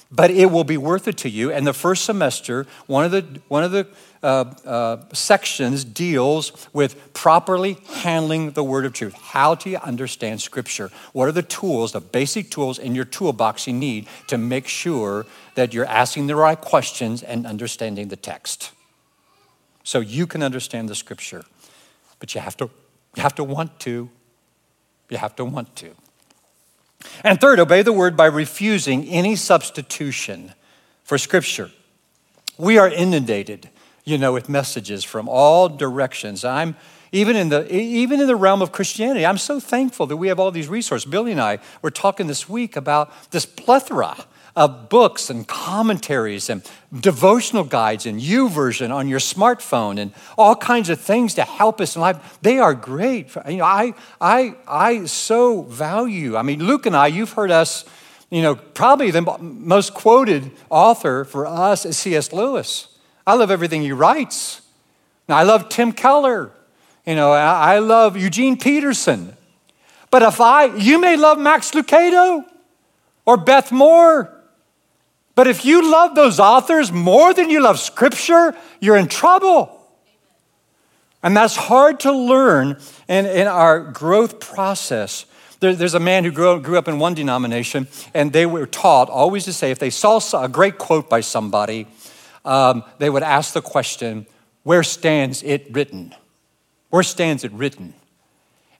But 0.09 0.31
it 0.31 0.51
will 0.51 0.63
be 0.63 0.77
worth 0.77 1.09
it 1.09 1.17
to 1.17 1.29
you. 1.29 1.51
And 1.51 1.67
the 1.67 1.73
first 1.73 2.05
semester, 2.05 2.65
one 2.85 3.03
of 3.03 3.11
the, 3.11 3.41
one 3.49 3.65
of 3.65 3.71
the 3.71 3.87
uh, 4.23 4.45
uh, 4.65 4.97
sections 5.13 5.83
deals 5.83 6.67
with 6.71 7.13
properly 7.13 7.77
handling 7.95 8.51
the 8.51 8.63
word 8.63 8.85
of 8.85 8.93
truth. 8.93 9.13
How 9.15 9.53
do 9.55 9.69
you 9.69 9.77
understand 9.77 10.41
Scripture? 10.41 10.91
What 11.11 11.27
are 11.27 11.33
the 11.33 11.43
tools, 11.43 11.91
the 11.91 11.99
basic 11.99 12.49
tools 12.49 12.79
in 12.79 12.95
your 12.95 13.03
toolbox 13.03 13.67
you 13.67 13.73
need 13.73 14.07
to 14.27 14.37
make 14.37 14.67
sure 14.67 15.25
that 15.55 15.73
you're 15.73 15.85
asking 15.85 16.27
the 16.27 16.37
right 16.37 16.59
questions 16.59 17.21
and 17.21 17.45
understanding 17.45 18.07
the 18.07 18.15
text? 18.15 18.71
So 19.87 20.01
you 20.01 20.27
can 20.27 20.43
understand 20.43 20.89
the 20.89 20.95
scripture. 20.95 21.45
But 22.19 22.35
you 22.35 22.41
have 22.41 22.57
to, 22.57 22.69
you 23.15 23.23
have 23.23 23.35
to 23.35 23.43
want 23.45 23.79
to. 23.79 24.09
You 25.09 25.17
have 25.17 25.33
to 25.37 25.45
want 25.45 25.77
to. 25.77 25.91
And 27.23 27.39
third, 27.39 27.57
obey 27.57 27.83
the 27.83 27.93
word 27.93 28.17
by 28.17 28.25
refusing 28.25 29.05
any 29.05 29.37
substitution 29.37 30.51
for 31.05 31.17
scripture. 31.17 31.71
We 32.57 32.77
are 32.77 32.89
inundated, 32.89 33.69
you 34.03 34.17
know, 34.17 34.33
with 34.33 34.49
messages 34.49 35.05
from 35.05 35.29
all 35.29 35.69
directions. 35.69 36.43
I'm 36.43 36.75
even 37.13 37.37
in 37.37 37.47
the 37.47 37.73
even 37.73 38.19
in 38.19 38.27
the 38.27 38.35
realm 38.35 38.61
of 38.61 38.73
Christianity. 38.73 39.25
I'm 39.25 39.37
so 39.37 39.61
thankful 39.61 40.05
that 40.07 40.17
we 40.17 40.27
have 40.27 40.37
all 40.37 40.51
these 40.51 40.67
resources. 40.67 41.09
Billy 41.09 41.31
and 41.31 41.39
I 41.39 41.59
were 41.81 41.91
talking 41.91 42.27
this 42.27 42.49
week 42.49 42.75
about 42.75 43.31
this 43.31 43.45
plethora 43.45 44.25
of 44.57 44.89
books 44.89 45.29
and 45.29 45.47
commentaries 45.47 46.49
and 46.49 46.67
devotional 46.91 47.63
guides 47.63 48.07
and 48.07 48.19
YouVersion 48.19 48.91
on 48.91 49.07
your 49.07 49.19
smartphone 49.19 49.99
and 49.99 50.11
all 50.35 50.55
kinds 50.55 50.89
of 50.89 50.99
things 50.99 51.35
to 51.35 51.43
help 51.43 51.79
us 51.79 51.95
in 51.95 52.01
life. 52.01 52.39
They 52.41 52.57
are 52.57 52.73
great. 52.73 53.29
You 53.47 53.57
know, 53.57 53.65
I, 53.65 53.93
I, 54.19 54.55
I 54.67 55.05
so 55.05 55.61
value. 55.61 56.35
I 56.35 56.41
mean, 56.41 56.63
Luke 56.63 56.87
and 56.87 56.95
I, 56.95 57.05
you've 57.05 57.33
heard 57.33 57.51
us, 57.51 57.85
you 58.31 58.41
know, 58.41 58.55
probably 58.55 59.11
the 59.11 59.21
most 59.39 59.93
quoted 59.93 60.49
author 60.71 61.23
for 61.23 61.45
us 61.45 61.85
is 61.85 61.95
C.S. 61.95 62.33
Lewis. 62.33 62.87
I 63.27 63.35
love 63.35 63.51
everything 63.51 63.83
he 63.83 63.91
writes. 63.91 64.63
Now, 65.29 65.37
I 65.37 65.43
love 65.43 65.69
Tim 65.69 65.91
Keller. 65.91 66.49
You 67.05 67.13
know, 67.13 67.31
I 67.31 67.77
love 67.77 68.17
Eugene 68.17 68.57
Peterson. 68.57 69.37
But 70.09 70.23
if 70.23 70.41
I, 70.41 70.65
you 70.65 70.99
may 70.99 71.15
love 71.15 71.37
Max 71.37 71.71
Lucado 71.71 72.43
or 73.23 73.37
Beth 73.37 73.71
Moore 73.71 74.33
but 75.37 75.45
if 75.45 75.65
you 75.65 75.91
love 75.91 76.15
those 76.15 76.39
authors 76.39 76.91
more 76.91 77.31
than 77.31 77.51
you 77.51 77.61
love 77.61 77.79
Scripture, 77.79 78.55
you're 78.79 78.97
in 78.97 79.07
trouble. 79.07 79.87
And 81.21 81.37
that's 81.37 81.55
hard 81.55 81.99
to 81.99 82.11
learn 82.11 82.79
in, 83.07 83.27
in 83.27 83.45
our 83.45 83.79
growth 83.79 84.39
process. 84.39 85.27
There, 85.59 85.75
there's 85.75 85.93
a 85.93 85.99
man 85.99 86.23
who 86.23 86.31
grew, 86.31 86.59
grew 86.59 86.79
up 86.79 86.87
in 86.87 86.97
one 86.97 87.13
denomination, 87.13 87.87
and 88.15 88.33
they 88.33 88.47
were 88.47 88.65
taught 88.65 89.11
always 89.11 89.45
to 89.45 89.53
say 89.53 89.69
if 89.69 89.77
they 89.77 89.91
saw 89.91 90.19
a 90.33 90.49
great 90.49 90.79
quote 90.79 91.07
by 91.07 91.21
somebody, 91.21 91.85
um, 92.43 92.83
they 92.97 93.11
would 93.11 93.21
ask 93.21 93.53
the 93.53 93.61
question, 93.61 94.25
Where 94.63 94.81
stands 94.81 95.43
it 95.43 95.67
written? 95.69 96.15
Where 96.89 97.03
stands 97.03 97.43
it 97.43 97.51
written? 97.51 97.93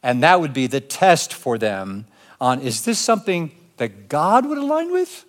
And 0.02 0.24
that 0.24 0.42
would 0.42 0.54
be 0.54 0.66
the 0.66 0.82
test 0.82 1.36
for 1.36 1.60
them 1.60 2.08
on 2.42 2.62
is 2.62 2.84
this 2.84 2.98
something 2.98 3.52
that 3.78 4.10
God 4.10 4.48
would 4.48 4.58
align 4.58 4.92
with? 4.92 5.24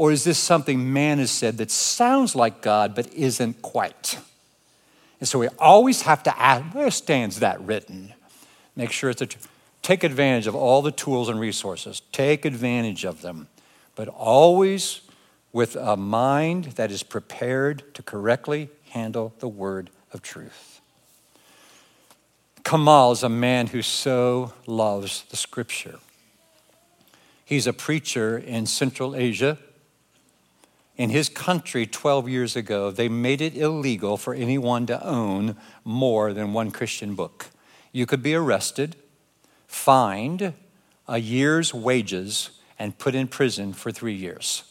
Or 0.00 0.10
is 0.10 0.24
this 0.24 0.38
something 0.38 0.94
man 0.94 1.18
has 1.18 1.30
said 1.30 1.58
that 1.58 1.70
sounds 1.70 2.34
like 2.34 2.62
God 2.62 2.94
but 2.94 3.12
isn't 3.12 3.60
quite? 3.60 4.18
And 5.18 5.28
so 5.28 5.38
we 5.38 5.48
always 5.58 6.00
have 6.00 6.22
to 6.22 6.40
ask 6.40 6.74
where 6.74 6.90
stands 6.90 7.40
that 7.40 7.60
written? 7.60 8.14
Make 8.74 8.92
sure 8.92 9.10
it's 9.10 9.20
a, 9.20 9.28
take 9.82 10.02
advantage 10.02 10.46
of 10.46 10.54
all 10.54 10.80
the 10.80 10.90
tools 10.90 11.28
and 11.28 11.38
resources, 11.38 12.00
take 12.12 12.46
advantage 12.46 13.04
of 13.04 13.20
them, 13.20 13.48
but 13.94 14.08
always 14.08 15.02
with 15.52 15.76
a 15.76 15.98
mind 15.98 16.64
that 16.76 16.90
is 16.90 17.02
prepared 17.02 17.82
to 17.92 18.02
correctly 18.02 18.70
handle 18.92 19.34
the 19.40 19.48
word 19.48 19.90
of 20.14 20.22
truth. 20.22 20.80
Kamal 22.64 23.12
is 23.12 23.22
a 23.22 23.28
man 23.28 23.66
who 23.66 23.82
so 23.82 24.54
loves 24.66 25.24
the 25.24 25.36
scripture. 25.36 25.98
He's 27.44 27.66
a 27.66 27.74
preacher 27.74 28.38
in 28.38 28.64
Central 28.64 29.14
Asia 29.14 29.58
in 31.00 31.08
his 31.08 31.30
country 31.30 31.86
12 31.86 32.28
years 32.28 32.56
ago, 32.56 32.90
they 32.90 33.08
made 33.08 33.40
it 33.40 33.56
illegal 33.56 34.18
for 34.18 34.34
anyone 34.34 34.84
to 34.84 35.02
own 35.02 35.56
more 35.82 36.34
than 36.34 36.52
one 36.52 36.70
Christian 36.70 37.14
book. 37.14 37.46
you 37.90 38.04
could 38.04 38.22
be 38.22 38.34
arrested, 38.34 38.96
fined 39.66 40.52
a 41.08 41.16
year's 41.16 41.72
wages, 41.72 42.50
and 42.78 42.98
put 42.98 43.14
in 43.14 43.26
prison 43.28 43.72
for 43.72 43.90
three 43.90 44.12
years. 44.12 44.62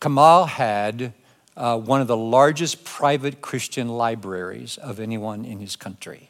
Kamal 0.00 0.46
had 0.46 1.14
uh, 1.56 1.76
one 1.76 2.00
of 2.00 2.06
the 2.06 2.16
largest 2.16 2.84
private 2.84 3.40
Christian 3.40 3.88
libraries 3.88 4.78
of 4.78 5.00
anyone 5.00 5.44
in 5.44 5.58
his 5.58 5.74
country. 5.74 6.29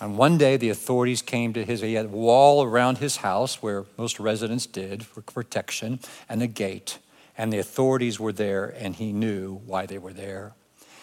And 0.00 0.18
one 0.18 0.38
day 0.38 0.56
the 0.56 0.70
authorities 0.70 1.22
came 1.22 1.52
to 1.52 1.64
his, 1.64 1.80
he 1.80 1.94
had 1.94 2.06
a 2.06 2.08
wall 2.08 2.64
around 2.64 2.98
his 2.98 3.18
house 3.18 3.62
where 3.62 3.84
most 3.96 4.18
residents 4.18 4.66
did 4.66 5.06
for 5.06 5.22
protection 5.22 6.00
and 6.28 6.42
a 6.42 6.46
gate. 6.46 6.98
And 7.38 7.52
the 7.52 7.58
authorities 7.58 8.18
were 8.18 8.32
there 8.32 8.74
and 8.78 8.96
he 8.96 9.12
knew 9.12 9.60
why 9.66 9.86
they 9.86 9.98
were 9.98 10.12
there. 10.12 10.52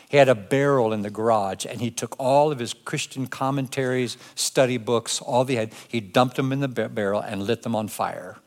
He 0.09 0.17
had 0.17 0.27
a 0.27 0.35
barrel 0.35 0.91
in 0.91 1.03
the 1.03 1.09
garage 1.09 1.65
and 1.65 1.79
he 1.79 1.89
took 1.89 2.15
all 2.19 2.51
of 2.51 2.59
his 2.59 2.73
Christian 2.73 3.27
commentaries, 3.27 4.17
study 4.35 4.77
books, 4.77 5.21
all 5.21 5.45
he 5.45 5.55
had, 5.55 5.73
he 5.87 6.01
dumped 6.01 6.35
them 6.35 6.51
in 6.51 6.59
the 6.59 6.67
barrel 6.67 7.21
and 7.21 7.43
lit 7.43 7.63
them 7.63 7.75
on 7.75 7.87
fire. 7.87 8.37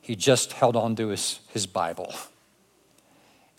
He 0.00 0.16
just 0.16 0.54
held 0.54 0.74
on 0.74 0.96
to 0.96 1.08
his, 1.08 1.38
his 1.52 1.68
Bible. 1.68 2.12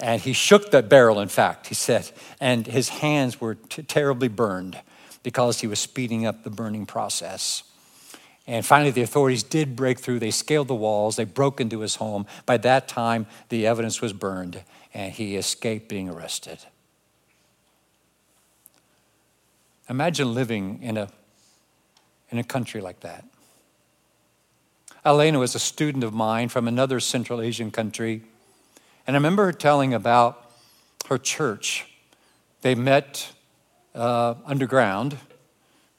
And 0.02 0.22
he 0.22 0.34
shook 0.34 0.72
the 0.72 0.84
barrel, 0.84 1.22
in 1.22 1.30
fact, 1.30 1.68
he 1.68 1.76
said, 1.76 2.12
and 2.42 2.68
his 2.68 2.90
hands 2.90 3.40
were 3.40 3.56
t- 3.56 3.84
terribly 3.84 4.28
burned 4.28 4.82
because 5.24 5.62
he 5.62 5.68
was 5.68 5.80
speeding 5.80 6.26
up 6.26 6.44
the 6.44 6.50
burning 6.50 6.86
process. 6.86 7.64
And 8.46 8.66
finally, 8.66 8.92
the 8.92 9.02
authorities 9.02 9.42
did 9.42 9.76
break 9.76 10.00
through. 10.00 10.20
They 10.20 10.32
scaled 10.32 10.68
the 10.68 10.76
walls, 10.76 11.16
they 11.16 11.24
broke 11.24 11.62
into 11.62 11.80
his 11.80 11.96
home. 11.96 12.26
By 12.46 12.58
that 12.58 12.88
time, 12.88 13.26
the 13.50 13.66
evidence 13.66 14.02
was 14.02 14.12
burned, 14.12 14.62
and 14.94 15.14
he 15.14 15.38
escaped 15.38 15.88
being 15.88 16.10
arrested. 16.10 16.60
Imagine 19.90 20.34
living 20.34 20.82
in 20.82 20.98
a, 20.98 21.10
in 22.30 22.38
a 22.38 22.44
country 22.44 22.82
like 22.82 23.00
that. 23.02 23.26
Elena 25.06 25.40
was 25.40 25.56
a 25.56 25.60
student 25.60 26.04
of 26.04 26.14
mine 26.14 26.48
from 26.48 26.68
another 26.68 27.00
Central 27.00 27.42
Asian 27.42 27.72
country. 27.72 28.22
And 29.06 29.16
I 29.16 29.18
remember 29.18 29.46
her 29.46 29.52
telling 29.52 29.94
about 29.94 30.52
her 31.10 31.18
church. 31.18 31.86
They 32.62 32.76
met 32.76 33.33
uh, 33.96 34.36
underground 34.46 35.18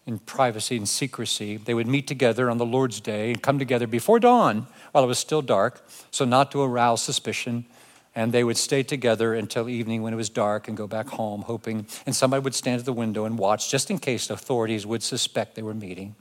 in 0.06 0.18
privacy 0.18 0.76
and 0.76 0.88
secrecy. 0.88 1.56
They 1.56 1.74
would 1.74 1.86
meet 1.86 2.06
together 2.06 2.50
on 2.50 2.58
the 2.58 2.66
Lord's 2.66 3.00
day 3.00 3.30
and 3.30 3.42
come 3.42 3.58
together 3.58 3.86
before 3.86 4.20
dawn 4.20 4.66
while 4.92 5.04
it 5.04 5.06
was 5.06 5.18
still 5.18 5.42
dark, 5.42 5.86
so 6.10 6.24
not 6.24 6.50
to 6.52 6.62
arouse 6.62 7.02
suspicion. 7.02 7.64
And 8.16 8.30
they 8.30 8.44
would 8.44 8.56
stay 8.56 8.84
together 8.84 9.34
until 9.34 9.68
evening 9.68 10.02
when 10.02 10.12
it 10.12 10.16
was 10.16 10.28
dark 10.28 10.68
and 10.68 10.76
go 10.76 10.86
back 10.86 11.08
home, 11.08 11.42
hoping, 11.42 11.86
and 12.06 12.14
somebody 12.14 12.42
would 12.42 12.54
stand 12.54 12.78
at 12.78 12.84
the 12.84 12.92
window 12.92 13.24
and 13.24 13.38
watch 13.38 13.70
just 13.70 13.90
in 13.90 13.98
case 13.98 14.30
authorities 14.30 14.86
would 14.86 15.02
suspect 15.02 15.56
they 15.56 15.62
were 15.62 15.74
meeting. 15.74 16.14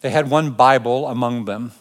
They 0.00 0.10
had 0.10 0.28
one 0.28 0.52
Bible 0.52 1.06
among 1.06 1.44
them. 1.44 1.72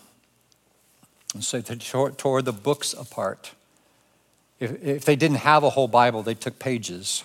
And 1.33 1.43
so 1.43 1.61
they 1.61 1.75
tore 1.75 2.41
the 2.41 2.51
books 2.51 2.93
apart. 2.93 3.53
If, 4.59 4.83
if 4.83 5.05
they 5.05 5.15
didn't 5.15 5.37
have 5.37 5.63
a 5.63 5.71
whole 5.71 5.87
Bible, 5.87 6.21
they 6.21 6.33
took 6.35 6.59
pages 6.59 7.23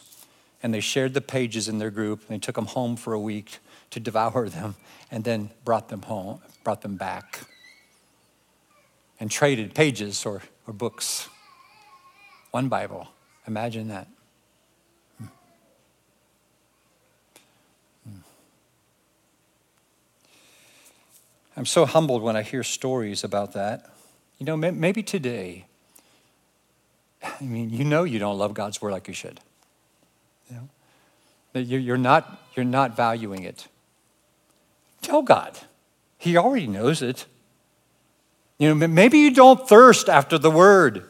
and 0.65 0.73
they 0.73 0.81
shared 0.81 1.13
the 1.13 1.21
pages 1.21 1.69
in 1.69 1.79
their 1.79 1.91
group. 1.91 2.21
And 2.21 2.31
they 2.31 2.39
took 2.39 2.57
them 2.57 2.65
home 2.65 2.97
for 2.97 3.13
a 3.13 3.21
week 3.21 3.59
to 3.91 4.01
devour 4.01 4.49
them 4.49 4.75
and 5.11 5.23
then 5.23 5.51
brought 5.65 5.91
them 5.91 6.03
home, 6.03 6.41
brought 6.65 6.81
them 6.81 6.97
back 6.97 7.41
and 9.21 9.31
traded 9.31 9.75
pages 9.75 10.25
or, 10.25 10.43
or 10.67 10.73
books. 10.73 11.29
One 12.51 12.69
Bible. 12.69 13.09
Imagine 13.47 13.89
that. 13.89 14.09
Hmm. 15.19 15.27
Hmm. 18.09 18.19
I'm 21.59 21.67
so 21.67 21.85
humbled 21.85 22.23
when 22.23 22.37
I 22.37 22.43
hear 22.43 22.63
stories 22.63 23.23
about 23.23 23.53
that. 23.53 23.91
You 24.39 24.47
know, 24.47 24.57
maybe 24.57 25.03
today, 25.03 25.67
I 27.23 27.45
mean, 27.45 27.69
you 27.69 27.85
know 27.85 28.05
you 28.05 28.19
don't 28.19 28.39
love 28.39 28.55
God's 28.55 28.81
word 28.81 28.93
like 28.93 29.09
you 29.09 29.15
should. 29.15 29.41
You're 31.55 31.97
not, 31.97 32.43
you're 32.55 32.65
not 32.65 32.97
valuing 32.97 33.45
it. 33.45 33.69
Tell 35.03 35.23
God. 35.23 35.59
He 36.19 36.37
already 36.37 36.67
knows 36.67 37.03
it. 37.03 37.27
You 38.59 38.75
know, 38.75 38.89
maybe 38.89 39.19
you 39.19 39.33
don't 39.33 39.69
thirst 39.69 40.09
after 40.09 40.39
the 40.39 40.51
word. 40.51 41.05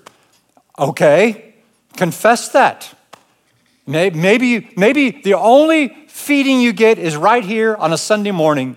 Okay, 0.79 1.55
confess 1.97 2.49
that. 2.51 2.95
Maybe, 3.87 4.71
maybe 4.77 5.11
the 5.11 5.35
only 5.35 5.89
feeding 6.09 6.61
you 6.61 6.73
get 6.73 6.99
is 6.99 7.17
right 7.17 7.45
here 7.45 7.77
on 7.77 7.93
a 7.93 7.99
Sunday 7.99 8.31
morning 8.31 8.77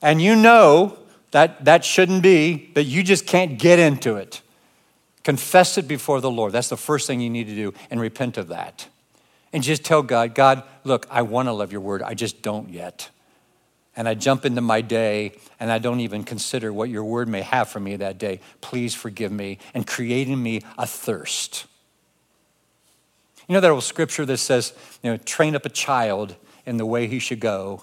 and 0.00 0.20
you 0.20 0.36
know 0.36 0.98
that 1.30 1.64
that 1.64 1.84
shouldn't 1.84 2.22
be, 2.22 2.70
but 2.74 2.84
you 2.84 3.02
just 3.02 3.26
can't 3.26 3.58
get 3.58 3.78
into 3.78 4.16
it. 4.16 4.42
Confess 5.22 5.78
it 5.78 5.86
before 5.86 6.20
the 6.20 6.30
Lord. 6.30 6.52
That's 6.52 6.68
the 6.68 6.76
first 6.76 7.06
thing 7.06 7.20
you 7.20 7.30
need 7.30 7.46
to 7.46 7.54
do 7.54 7.72
and 7.90 8.00
repent 8.00 8.36
of 8.36 8.48
that. 8.48 8.88
And 9.52 9.62
just 9.62 9.84
tell 9.84 10.02
God, 10.02 10.34
God, 10.34 10.64
look, 10.84 11.06
I 11.10 11.22
want 11.22 11.48
to 11.48 11.52
love 11.52 11.72
your 11.72 11.80
word. 11.80 12.02
I 12.02 12.14
just 12.14 12.42
don't 12.42 12.70
yet. 12.70 13.10
And 13.94 14.08
I 14.08 14.14
jump 14.14 14.44
into 14.44 14.60
my 14.60 14.80
day 14.80 15.32
and 15.60 15.70
I 15.70 15.78
don't 15.78 16.00
even 16.00 16.24
consider 16.24 16.72
what 16.72 16.88
your 16.88 17.04
word 17.04 17.28
may 17.28 17.42
have 17.42 17.68
for 17.68 17.80
me 17.80 17.96
that 17.96 18.18
day. 18.18 18.40
Please 18.60 18.94
forgive 18.94 19.30
me 19.30 19.58
and 19.74 19.86
create 19.86 20.28
in 20.28 20.42
me 20.42 20.62
a 20.78 20.86
thirst. 20.86 21.66
You 23.48 23.54
know 23.54 23.60
that 23.60 23.70
old 23.70 23.82
scripture 23.82 24.24
that 24.24 24.38
says, 24.38 24.72
you 25.02 25.10
know, 25.10 25.16
train 25.18 25.54
up 25.54 25.66
a 25.66 25.68
child 25.68 26.36
in 26.64 26.78
the 26.78 26.86
way 26.86 27.06
he 27.06 27.18
should 27.18 27.40
go, 27.40 27.82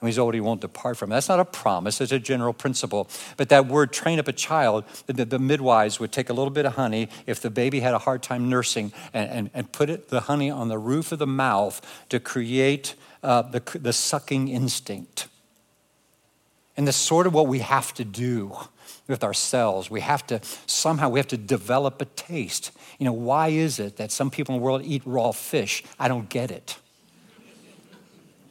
and 0.00 0.08
he's 0.08 0.18
old, 0.18 0.34
he 0.34 0.40
won't 0.40 0.60
depart 0.60 0.96
from 0.96 1.10
it. 1.10 1.16
That's 1.16 1.28
not 1.28 1.40
a 1.40 1.44
promise, 1.44 2.00
it's 2.00 2.12
a 2.12 2.18
general 2.18 2.52
principle. 2.52 3.08
But 3.36 3.48
that 3.48 3.66
word, 3.66 3.92
train 3.92 4.18
up 4.18 4.28
a 4.28 4.32
child, 4.32 4.84
the, 5.06 5.24
the 5.24 5.38
midwives 5.38 5.98
would 5.98 6.12
take 6.12 6.30
a 6.30 6.32
little 6.32 6.52
bit 6.52 6.66
of 6.66 6.74
honey 6.74 7.08
if 7.26 7.40
the 7.40 7.50
baby 7.50 7.80
had 7.80 7.94
a 7.94 7.98
hard 7.98 8.22
time 8.22 8.48
nursing 8.48 8.92
and, 9.12 9.30
and, 9.30 9.50
and 9.54 9.72
put 9.72 9.90
it, 9.90 10.08
the 10.08 10.20
honey 10.20 10.50
on 10.50 10.68
the 10.68 10.78
roof 10.78 11.10
of 11.10 11.18
the 11.18 11.26
mouth 11.26 11.80
to 12.10 12.20
create 12.20 12.94
uh, 13.22 13.42
the, 13.42 13.60
the 13.78 13.92
sucking 13.92 14.48
instinct. 14.48 15.26
And 16.76 16.86
that's 16.86 16.96
sort 16.96 17.26
of 17.26 17.34
what 17.34 17.48
we 17.48 17.58
have 17.58 17.92
to 17.94 18.04
do 18.04 18.56
with 19.08 19.24
ourselves. 19.24 19.90
We 19.90 20.00
have 20.02 20.24
to 20.28 20.40
somehow 20.66 21.08
we 21.08 21.18
have 21.18 21.26
to 21.28 21.36
develop 21.36 22.00
a 22.00 22.04
taste. 22.04 22.70
You 23.00 23.06
know, 23.06 23.12
why 23.12 23.48
is 23.48 23.80
it 23.80 23.96
that 23.96 24.12
some 24.12 24.30
people 24.30 24.54
in 24.54 24.60
the 24.60 24.64
world 24.64 24.82
eat 24.84 25.02
raw 25.04 25.32
fish? 25.32 25.82
I 25.98 26.06
don't 26.06 26.28
get 26.28 26.52
it. 26.52 26.76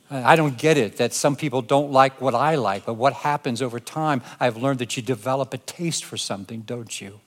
I 0.09 0.35
don't 0.37 0.57
get 0.57 0.77
it 0.77 0.97
that 0.97 1.13
some 1.13 1.35
people 1.35 1.61
don't 1.61 1.91
like 1.91 2.21
what 2.21 2.33
I 2.33 2.55
like, 2.55 2.85
but 2.85 2.93
what 2.93 3.13
happens 3.13 3.61
over 3.61 3.79
time, 3.79 4.21
I've 4.39 4.55
learned 4.55 4.79
that 4.79 4.95
you 4.95 5.03
develop 5.03 5.53
a 5.53 5.57
taste 5.57 6.05
for 6.05 6.15
something, 6.15 6.61
don't 6.61 7.01
you? 7.01 7.19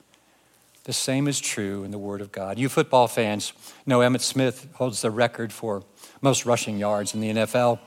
The 0.85 0.95
same 0.95 1.29
is 1.29 1.41
true 1.41 1.85
in 1.85 1.91
the 1.91 1.99
Word 1.99 2.23
of 2.23 2.33
God. 2.33 2.59
You 2.59 2.69
football 2.71 3.07
fans 3.07 3.53
know 3.85 4.01
Emmitt 4.01 4.23
Smith 4.23 4.67
holds 4.75 5.03
the 5.03 5.11
record 5.11 5.53
for 5.53 5.83
most 6.23 6.47
rushing 6.47 6.79
yards 6.79 7.15
in 7.15 7.21
the 7.21 7.31
NFL. 7.31 7.79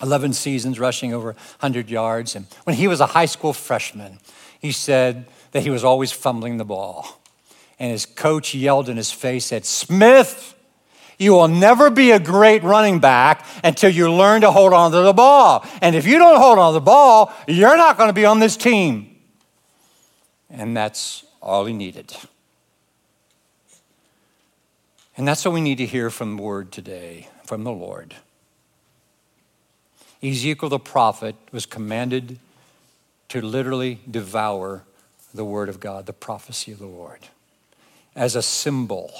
11 0.00 0.32
seasons 0.32 0.78
rushing 0.78 1.12
over 1.12 1.32
100 1.32 1.90
yards. 1.90 2.36
And 2.36 2.46
when 2.64 2.76
he 2.76 2.88
was 2.88 3.00
a 3.00 3.06
high 3.06 3.26
school 3.26 3.52
freshman, 3.52 4.18
he 4.60 4.72
said 4.72 5.26
that 5.50 5.62
he 5.62 5.70
was 5.70 5.84
always 5.84 6.12
fumbling 6.12 6.58
the 6.58 6.64
ball. 6.64 7.20
And 7.78 7.90
his 7.90 8.06
coach 8.06 8.54
yelled 8.54 8.88
in 8.88 8.96
his 8.96 9.10
face, 9.10 9.46
said, 9.46 9.64
Smith, 9.64 10.54
you 11.22 11.32
will 11.32 11.48
never 11.48 11.88
be 11.88 12.10
a 12.10 12.18
great 12.18 12.62
running 12.62 12.98
back 12.98 13.46
until 13.62 13.90
you 13.90 14.12
learn 14.12 14.40
to 14.42 14.50
hold 14.50 14.72
on 14.72 14.90
to 14.90 15.00
the 15.00 15.12
ball. 15.12 15.64
And 15.80 15.94
if 15.94 16.06
you 16.06 16.18
don't 16.18 16.40
hold 16.40 16.58
on 16.58 16.72
to 16.72 16.74
the 16.74 16.84
ball, 16.84 17.32
you're 17.46 17.76
not 17.76 17.96
going 17.96 18.08
to 18.08 18.14
be 18.14 18.26
on 18.26 18.40
this 18.40 18.56
team. 18.56 19.16
And 20.50 20.76
that's 20.76 21.24
all 21.40 21.64
he 21.64 21.72
needed. 21.72 22.14
And 25.16 25.26
that's 25.26 25.44
what 25.44 25.54
we 25.54 25.60
need 25.60 25.78
to 25.78 25.86
hear 25.86 26.10
from 26.10 26.36
the 26.36 26.42
word 26.42 26.72
today, 26.72 27.28
from 27.44 27.64
the 27.64 27.72
Lord. 27.72 28.14
Ezekiel 30.22 30.68
the 30.68 30.78
prophet 30.78 31.36
was 31.52 31.66
commanded 31.66 32.38
to 33.28 33.40
literally 33.40 34.00
devour 34.10 34.84
the 35.34 35.44
word 35.44 35.68
of 35.68 35.80
God, 35.80 36.06
the 36.06 36.12
prophecy 36.12 36.72
of 36.72 36.78
the 36.78 36.86
Lord, 36.86 37.20
as 38.14 38.36
a 38.36 38.42
symbol 38.42 39.12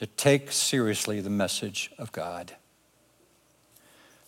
to 0.00 0.06
take 0.06 0.50
seriously 0.50 1.20
the 1.20 1.28
message 1.28 1.90
of 1.98 2.10
God. 2.10 2.54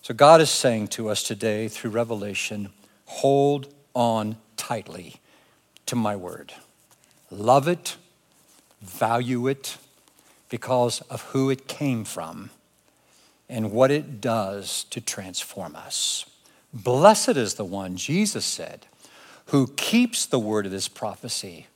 So, 0.03 0.13
God 0.13 0.43
is 0.43 0.51
saying 0.51 0.89
to 0.89 1.09
us 1.09 1.23
today 1.23 1.67
through 1.67 1.93
Revelation 1.93 2.69
hold 3.07 3.73
on 3.95 4.37
tightly 4.59 5.17
to 5.87 5.97
my 5.97 6.15
word. 6.15 6.53
Love 7.31 7.69
it, 7.69 7.97
value 8.83 9.49
it, 9.49 9.79
because 10.51 11.01
of 11.09 11.23
who 11.31 11.49
it 11.49 11.69
came 11.69 12.05
from 12.05 12.51
and 13.49 13.73
what 13.73 13.91
it 13.91 14.21
does 14.21 14.85
to 14.91 15.01
transform 15.01 15.75
us. 15.75 16.27
Blessed 16.75 17.39
is 17.39 17.55
the 17.55 17.65
one, 17.65 17.97
Jesus 17.97 18.45
said, 18.45 18.85
who 19.47 19.69
keeps 19.69 20.27
the 20.27 20.39
word 20.39 20.67
of 20.67 20.73
this 20.73 20.89
prophecy 20.89 21.67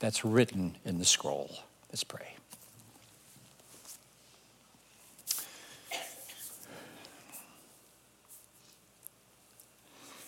that's 0.00 0.24
written 0.24 0.76
in 0.84 0.98
the 0.98 1.04
scroll. 1.04 1.54
Let's 1.92 2.02
pray. 2.02 2.33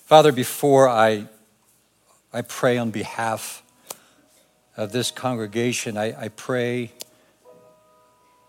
Father, 0.07 0.31
before 0.31 0.88
I, 0.88 1.27
I 2.33 2.42
pray 2.42 2.79
on 2.79 2.92
behalf 2.92 3.64
of 4.77 4.92
this 4.92 5.11
congregation, 5.11 5.97
I, 5.99 6.27
I 6.27 6.29
pray 6.29 6.92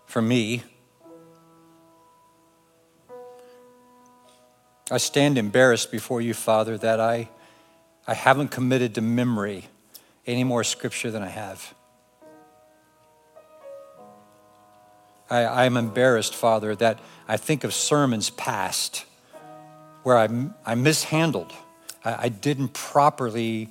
for 0.06 0.22
me. 0.22 0.62
I 4.88 4.98
stand 4.98 5.36
embarrassed 5.36 5.90
before 5.90 6.20
you, 6.20 6.32
Father, 6.32 6.78
that 6.78 7.00
I, 7.00 7.28
I 8.06 8.14
haven't 8.14 8.52
committed 8.52 8.94
to 8.94 9.00
memory 9.00 9.64
any 10.28 10.44
more 10.44 10.62
scripture 10.62 11.10
than 11.10 11.24
I 11.24 11.28
have. 11.28 11.74
I, 15.28 15.38
I 15.42 15.64
am 15.64 15.76
embarrassed, 15.76 16.36
Father, 16.36 16.76
that 16.76 17.00
I 17.26 17.36
think 17.36 17.64
of 17.64 17.74
sermons 17.74 18.30
past 18.30 19.06
where 20.08 20.16
I, 20.16 20.28
I 20.64 20.74
mishandled. 20.74 21.52
I, 22.02 22.14
I 22.24 22.28
didn't 22.30 22.68
properly 22.68 23.68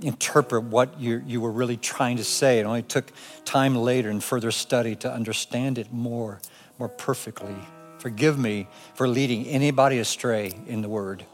interpret 0.00 0.64
what 0.64 0.98
you, 0.98 1.22
you 1.26 1.42
were 1.42 1.50
really 1.52 1.76
trying 1.76 2.16
to 2.16 2.24
say. 2.24 2.60
It 2.60 2.64
only 2.64 2.80
took 2.80 3.12
time 3.44 3.76
later 3.76 4.08
and 4.08 4.24
further 4.24 4.50
study 4.50 4.96
to 4.96 5.12
understand 5.12 5.76
it 5.76 5.92
more, 5.92 6.40
more 6.78 6.88
perfectly. 6.88 7.54
Forgive 7.98 8.38
me 8.38 8.68
for 8.94 9.06
leading 9.06 9.46
anybody 9.48 9.98
astray 9.98 10.54
in 10.66 10.80
the 10.80 10.88
word. 10.88 11.26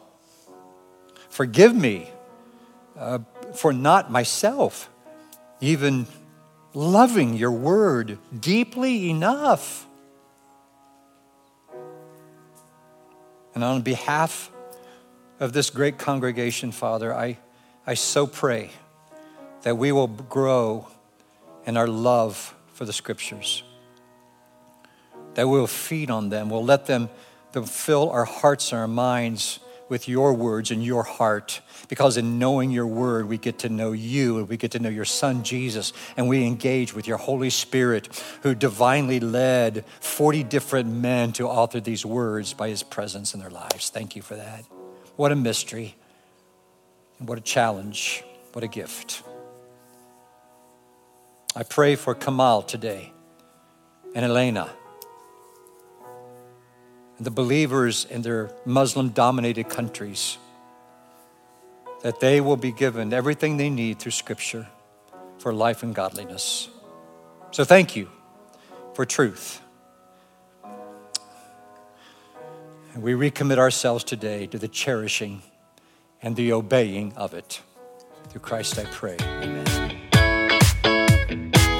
Forgive 1.29 1.77
me 1.77 2.11
uh, 2.99 3.21
for 3.55 3.73
not 3.73 4.11
myself 4.11 4.91
even 5.61 6.09
loving 6.75 7.35
your 7.35 7.53
word 7.53 8.19
deeply 8.41 9.09
enough 9.09 9.87
And 13.55 13.63
on 13.63 13.83
behalf 13.83 14.51
of 15.41 15.53
this 15.53 15.71
great 15.71 15.99
congregation, 15.99 16.73
Father, 16.73 17.15
I, 17.15 17.39
I 17.87 17.95
so 17.95 18.27
pray 18.27 18.71
that 19.63 19.77
we 19.77 19.93
will 19.93 20.09
grow 20.09 20.89
in 21.67 21.77
our 21.77 21.89
love 21.89 22.55
for 22.75 22.85
the 22.85 22.93
scriptures, 22.93 23.63
that 25.35 25.49
we'll 25.49 25.67
feed 25.67 26.11
on 26.11 26.29
them, 26.29 26.51
we'll 26.51 26.65
let 26.65 26.87
them, 26.87 27.11
them 27.53 27.65
fill 27.65 28.11
our 28.11 28.25
hearts 28.25 28.73
and 28.73 28.81
our 28.81 28.89
minds 28.89 29.61
with 29.93 30.09
your 30.09 30.33
words 30.33 30.71
and 30.71 30.83
your 30.83 31.03
heart. 31.03 31.61
Because 31.87 32.17
in 32.17 32.39
knowing 32.39 32.71
your 32.71 32.87
word, 32.87 33.29
we 33.29 33.37
get 33.37 33.59
to 33.59 33.69
know 33.69 33.93
you 33.93 34.39
and 34.39 34.49
we 34.49 34.57
get 34.57 34.71
to 34.71 34.79
know 34.79 34.89
your 34.89 35.05
son 35.05 35.43
Jesus, 35.43 35.93
and 36.17 36.31
we 36.31 36.47
engage 36.47 36.95
with 36.95 37.07
your 37.07 37.19
Holy 37.19 37.51
Spirit, 37.51 38.09
who 38.43 38.55
divinely 38.55 39.21
led 39.21 39.85
40 40.01 40.45
different 40.45 40.89
men 40.89 41.33
to 41.35 41.47
author 41.47 41.79
these 41.79 42.07
words 42.07 42.55
by 42.55 42.71
his 42.71 42.83
presence 42.83 43.35
in 43.35 43.41
their 43.41 43.51
lives. 43.51 43.91
Thank 43.91 44.17
you 44.17 44.23
for 44.23 44.35
that. 44.35 44.65
What 45.17 45.31
a 45.31 45.37
mystery, 45.37 45.95
and 47.19 47.29
what 47.29 47.37
a 47.37 47.43
challenge, 47.43 48.25
what 48.55 48.65
a 48.65 48.69
gift. 48.69 49.23
I 51.55 51.65
pray 51.65 51.97
for 51.97 52.15
Kamal 52.15 52.63
today 52.63 53.13
and 54.15 54.25
Elena 54.25 54.71
the 57.25 57.31
believers 57.31 58.07
in 58.11 58.23
their 58.23 58.51
Muslim 58.65 59.11
dominated 59.11 59.69
countries, 59.69 60.39
that 62.03 62.21
they 62.21 62.41
will 62.41 62.57
be 62.57 62.73
given 62.73 63.13
everything 63.13 63.57
they 63.57 63.71
need 63.71 63.99
through 63.99 64.13
Scripture 64.13 64.69
for 65.39 65.53
life 65.53 65.83
and 65.83 65.95
godliness. 65.95 66.69
So 67.51 67.65
thank 67.65 67.97
you 67.97 68.09
for 68.95 69.05
truth. 69.05 69.61
And 72.95 73.03
we 73.03 73.13
recommit 73.13 73.59
ourselves 73.59 74.05
today 74.05 74.47
to 74.49 74.59
the 74.59 74.69
cherishing 74.69 75.43
and 76.23 76.37
the 76.37 76.53
obeying 76.53 77.13
of 77.17 77.35
it. 77.35 77.61
Through 78.29 78.43
Christ 78.43 78.79
I 78.79 78.85
pray. 78.85 79.17
Amen. 79.21 79.99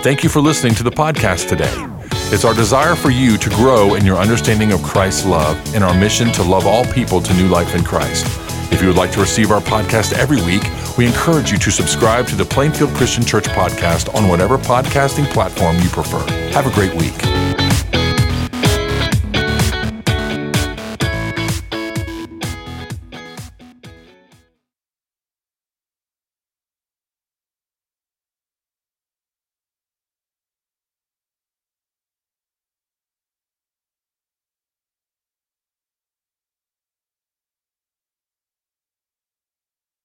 Thank 0.03 0.25
you 0.25 0.29
for 0.29 0.41
listening 0.41 0.75
to 0.75 0.83
the 0.83 0.91
podcast 0.91 1.49
today. 1.49 1.92
It's 2.33 2.47
our 2.47 2.55
desire 2.55 2.97
for 2.97 3.11
you 3.11 3.37
to 3.37 3.51
grow 3.51 3.95
in 3.95 4.07
your 4.07 4.17
understanding 4.17 4.73
of 4.73 4.83
Christ's 4.83 5.27
love 5.27 5.55
and 5.75 5.85
our 5.85 5.93
mission 5.93 6.33
to 6.33 6.43
love 6.43 6.67
all 6.67 6.83
people 6.87 7.21
to 7.21 7.35
new 7.35 7.47
life 7.47 7.75
in 7.75 7.85
Christ. 7.85 8.25
If 8.73 8.81
you 8.81 8.89
would 8.89 8.97
like 8.97 9.13
to 9.13 9.21
receive 9.21 9.51
our 9.51 9.61
podcast 9.61 10.15
every 10.15 10.41
week, 10.41 10.63
we 10.97 11.07
encourage 11.07 11.53
you 11.53 11.59
to 11.59 11.71
subscribe 11.71 12.27
to 12.29 12.35
the 12.35 12.47
Plainfield 12.47 12.95
Christian 12.95 13.23
Church 13.23 13.45
podcast 13.49 14.15
on 14.15 14.29
whatever 14.29 14.57
podcasting 14.57 15.31
platform 15.31 15.77
you 15.81 15.91
prefer. 15.91 16.27
Have 16.53 16.67
a 16.67 16.71
great 16.71 16.95
week. 16.95 17.62